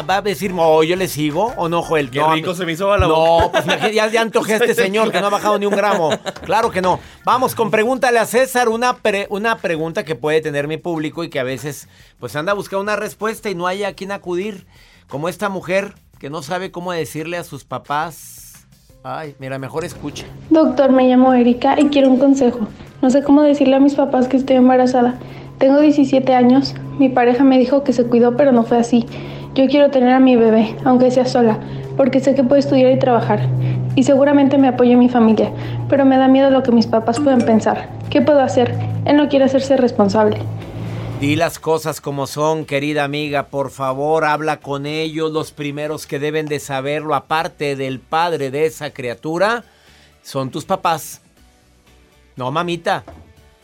va 0.09 0.17
a 0.17 0.23
decir, 0.23 0.55
oh, 0.57 0.83
yo 0.83 0.97
le 0.97 1.09
sigo 1.09 1.53
o 1.57 1.69
no, 1.69 1.83
Joel. 1.83 2.11
Qué 2.11 2.23
rico 2.23 2.55
se 2.55 2.65
me 2.67 2.73
hizo 2.73 2.95
la 2.97 3.07
No, 3.07 3.51
pues 3.51 3.95
ya, 3.95 4.07
ya 4.09 4.21
antojé 4.21 4.55
a 4.55 4.57
este 4.57 4.75
señor 4.83 5.11
que 5.11 5.21
no 5.21 5.27
ha 5.27 5.31
bajado 5.31 5.59
ni 5.59 5.67
un 5.67 5.75
gramo. 5.75 6.11
Claro 6.45 6.71
que 6.71 6.83
no. 6.83 7.01
Vamos 7.25 7.55
con 7.55 7.71
pregúntale 7.71 8.19
a 8.19 8.27
César 8.27 8.69
una, 8.69 8.97
una 9.31 9.57
pregunta 9.59 10.05
que 10.05 10.15
puede 10.15 10.41
tener 10.41 10.69
mi 10.69 10.77
público 10.77 11.25
y 11.25 11.31
que 11.31 11.41
a 11.41 11.45
veces 11.45 11.89
pues 12.19 12.37
anda 12.37 12.53
a 12.53 12.55
buscar 12.55 12.79
una 12.81 12.97
respuesta 12.97 13.51
y 13.51 13.55
no 13.55 13.67
hay 13.67 13.85
a 13.85 13.95
quien 13.95 14.13
acudir. 14.13 14.67
Como 15.09 15.31
esta 15.31 15.49
mujer 15.49 15.95
que 16.19 16.29
no 16.29 16.43
sabe 16.43 16.71
cómo 16.71 16.93
decirle 16.93 17.39
a 17.39 17.45
sus 17.45 17.65
papás. 17.65 18.67
Ay, 19.03 19.35
mira, 19.39 19.59
mejor 19.59 19.85
escucha. 19.85 20.27
Doctor, 20.51 20.93
me 20.93 21.09
llamo 21.09 21.33
Erika 21.33 21.81
y 21.81 21.87
quiero 21.87 22.11
un 22.11 22.19
consejo. 22.19 22.69
No 23.01 23.09
sé 23.09 23.23
cómo 23.23 23.43
decirle 23.43 23.77
a 23.77 23.81
mis 23.81 23.95
papás 23.95 24.29
que 24.29 24.37
estoy 24.37 24.57
embarazada. 24.57 25.19
Tengo 25.59 25.81
17 25.81 26.35
años. 26.35 26.75
Mi 26.99 27.09
pareja 27.09 27.45
me 27.45 27.59
dijo 27.59 27.85
que 27.85 27.93
se 27.93 28.05
cuidó, 28.05 28.37
pero 28.37 28.53
no 28.53 28.65
fue 28.65 28.77
así. 28.77 29.07
Yo 29.55 29.67
quiero 29.67 29.91
tener 29.91 30.11
a 30.11 30.21
mi 30.21 30.37
bebé, 30.37 30.77
aunque 30.85 31.11
sea 31.11 31.27
sola, 31.27 31.59
porque 31.97 32.21
sé 32.21 32.35
que 32.35 32.45
puedo 32.45 32.59
estudiar 32.59 32.93
y 32.93 32.99
trabajar. 32.99 33.41
Y 33.97 34.05
seguramente 34.05 34.59
me 34.59 34.69
apoya 34.69 34.97
mi 34.97 35.09
familia, 35.09 35.51
pero 35.89 36.05
me 36.05 36.17
da 36.17 36.29
miedo 36.29 36.51
lo 36.51 36.63
que 36.63 36.71
mis 36.71 36.87
papás 36.87 37.19
pueden 37.19 37.41
pensar. 37.41 37.89
¿Qué 38.11 38.23
puedo 38.23 38.41
hacer? 38.41 38.75
Él 39.05 39.17
no 39.17 39.29
quiere 39.29 39.47
hacerse 39.47 39.77
responsable. 39.77 40.39
Di 41.21 41.35
las 41.35 41.59
cosas 41.59 42.01
como 42.01 42.29
son, 42.29 42.65
querida 42.65 43.03
amiga, 43.03 43.47
por 43.47 43.71
favor, 43.71 44.25
habla 44.25 44.61
con 44.61 44.87
ellos, 44.87 45.33
los 45.33 45.51
primeros 45.51 46.07
que 46.07 46.21
deben 46.21 46.47
de 46.47 46.61
saberlo, 46.61 47.17
aparte 47.17 47.75
del 47.75 47.99
padre 47.99 48.53
de 48.53 48.67
esa 48.67 48.91
criatura, 48.91 49.65
son 50.23 50.51
tus 50.51 50.65
papás. 50.65 51.21
No, 52.37 52.53
mamita, 52.53 53.03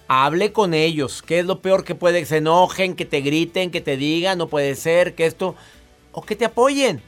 hable 0.08 0.52
con 0.52 0.74
ellos. 0.74 1.22
¿Qué 1.22 1.40
es 1.40 1.46
lo 1.46 1.60
peor 1.60 1.84
que 1.84 1.94
puede? 1.94 2.20
Que 2.20 2.26
se 2.26 2.36
enojen, 2.38 2.94
que 2.94 3.04
te 3.04 3.20
griten, 3.20 3.70
que 3.70 3.80
te 3.80 3.96
digan, 3.96 4.38
no 4.38 4.48
puede 4.48 4.74
ser, 4.74 5.14
que 5.14 5.26
esto 5.26 5.54
o 6.12 6.22
que 6.22 6.36
te 6.36 6.44
apoyen. 6.44 7.02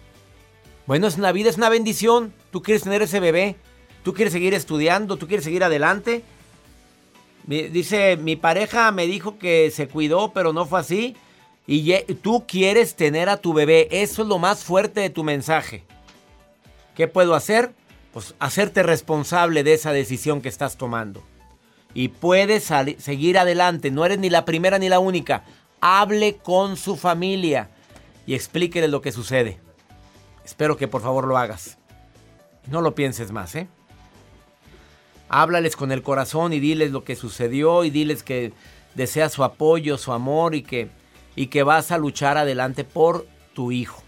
Bueno, 0.86 1.06
es 1.06 1.16
una 1.16 1.32
vida, 1.32 1.50
es 1.50 1.56
una 1.56 1.68
bendición. 1.68 2.32
Tú 2.50 2.62
quieres 2.62 2.82
tener 2.82 3.02
ese 3.02 3.20
bebé, 3.20 3.56
tú 4.02 4.14
quieres 4.14 4.32
seguir 4.32 4.54
estudiando, 4.54 5.16
tú 5.16 5.26
quieres 5.26 5.44
seguir 5.44 5.64
adelante. 5.64 6.22
Dice, 7.46 8.16
mi 8.16 8.34
pareja 8.34 8.90
me 8.90 9.06
dijo 9.06 9.38
que 9.38 9.70
se 9.70 9.86
cuidó, 9.86 10.32
pero 10.32 10.52
no 10.52 10.66
fue 10.66 10.80
así. 10.80 11.16
Y 11.68 11.92
tú 12.22 12.44
quieres 12.46 12.94
tener 12.96 13.28
a 13.28 13.36
tu 13.36 13.52
bebé. 13.52 13.88
Eso 13.90 14.22
es 14.22 14.28
lo 14.28 14.38
más 14.38 14.64
fuerte 14.64 15.00
de 15.00 15.10
tu 15.10 15.22
mensaje. 15.24 15.84
¿Qué 16.96 17.08
puedo 17.08 17.34
hacer? 17.34 17.74
Pues 18.12 18.34
hacerte 18.38 18.82
responsable 18.82 19.62
de 19.62 19.74
esa 19.74 19.92
decisión 19.92 20.40
que 20.40 20.48
estás 20.48 20.76
tomando. 20.76 21.22
Y 21.96 22.08
puedes 22.08 22.70
seguir 22.98 23.38
adelante. 23.38 23.90
No 23.90 24.04
eres 24.04 24.18
ni 24.18 24.28
la 24.28 24.44
primera 24.44 24.78
ni 24.78 24.90
la 24.90 24.98
única. 24.98 25.44
Hable 25.80 26.36
con 26.36 26.76
su 26.76 26.94
familia 26.94 27.70
y 28.26 28.34
explíquele 28.34 28.86
lo 28.86 29.00
que 29.00 29.12
sucede. 29.12 29.58
Espero 30.44 30.76
que 30.76 30.88
por 30.88 31.00
favor 31.00 31.26
lo 31.26 31.38
hagas. 31.38 31.78
No 32.66 32.82
lo 32.82 32.94
pienses 32.94 33.32
más, 33.32 33.54
¿eh? 33.54 33.66
Háblales 35.30 35.74
con 35.74 35.90
el 35.90 36.02
corazón 36.02 36.52
y 36.52 36.60
diles 36.60 36.90
lo 36.90 37.02
que 37.02 37.16
sucedió 37.16 37.82
y 37.82 37.88
diles 37.88 38.22
que 38.22 38.52
deseas 38.94 39.32
su 39.32 39.42
apoyo, 39.42 39.96
su 39.96 40.12
amor 40.12 40.54
y 40.54 40.60
que, 40.60 40.90
y 41.34 41.46
que 41.46 41.62
vas 41.62 41.92
a 41.92 41.96
luchar 41.96 42.36
adelante 42.36 42.84
por 42.84 43.26
tu 43.54 43.72
hijo 43.72 44.02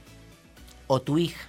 o 0.89 1.01
tu 1.01 1.17
hija. 1.17 1.48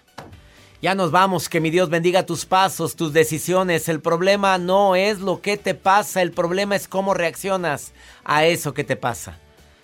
Ya 0.82 0.96
nos 0.96 1.12
vamos, 1.12 1.50
que 1.50 1.60
mi 1.60 1.72
Dios 1.72 1.90
bendiga 1.90 2.26
tus 2.26 2.46
pasos, 2.46 2.96
tus 2.96 3.12
decisiones. 3.12 3.90
El 3.90 4.00
problema 4.00 4.58
no 4.58 4.96
es 4.96 5.20
lo 5.20 5.42
que 5.42 5.58
te 5.58 5.76
pasa, 5.76 6.22
el 6.22 6.32
problema 6.32 6.74
es 6.78 6.88
cómo 6.88 7.14
reaccionas 7.14 7.92
a 8.24 8.46
eso 8.46 8.74
que 8.74 8.86
te 8.86 8.96
pasa. 8.96 9.38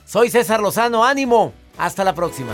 Soy 0.05 0.29
César 0.29 0.61
Lozano, 0.61 1.03
ánimo. 1.03 1.51
Hasta 1.77 2.05
la 2.05 2.15
próxima. 2.15 2.53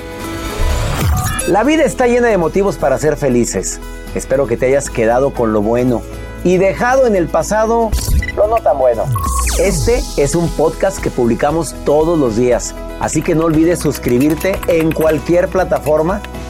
La 1.47 1.63
vida 1.63 1.84
está 1.84 2.08
llena 2.08 2.30
de 2.30 2.39
motivos 2.39 2.77
para 2.77 2.97
ser 2.97 3.15
felices. 3.15 3.80
Espero 4.15 4.47
que 4.47 4.58
te 4.58 4.65
hayas 4.65 4.89
quedado 4.89 5.36
con 5.36 5.54
lo 5.54 5.62
bueno 5.62 6.01
y 6.43 6.58
dejado 6.58 7.06
en 7.06 7.15
el 7.15 7.27
pasado 7.27 7.91
lo 8.36 8.47
no 8.47 8.56
tan 8.56 8.80
bueno. 8.80 9.06
Este 9.60 10.01
es 10.17 10.34
un 10.34 10.49
podcast 10.49 10.99
que 10.99 11.12
publicamos 11.12 11.75
todos 11.86 12.17
los 12.17 12.38
días, 12.38 12.73
así 12.99 13.21
que 13.21 13.36
no 13.36 13.45
olvides 13.45 13.80
suscribirte 13.80 14.60
en 14.67 14.91
cualquier 14.91 15.47
plataforma 15.47 16.23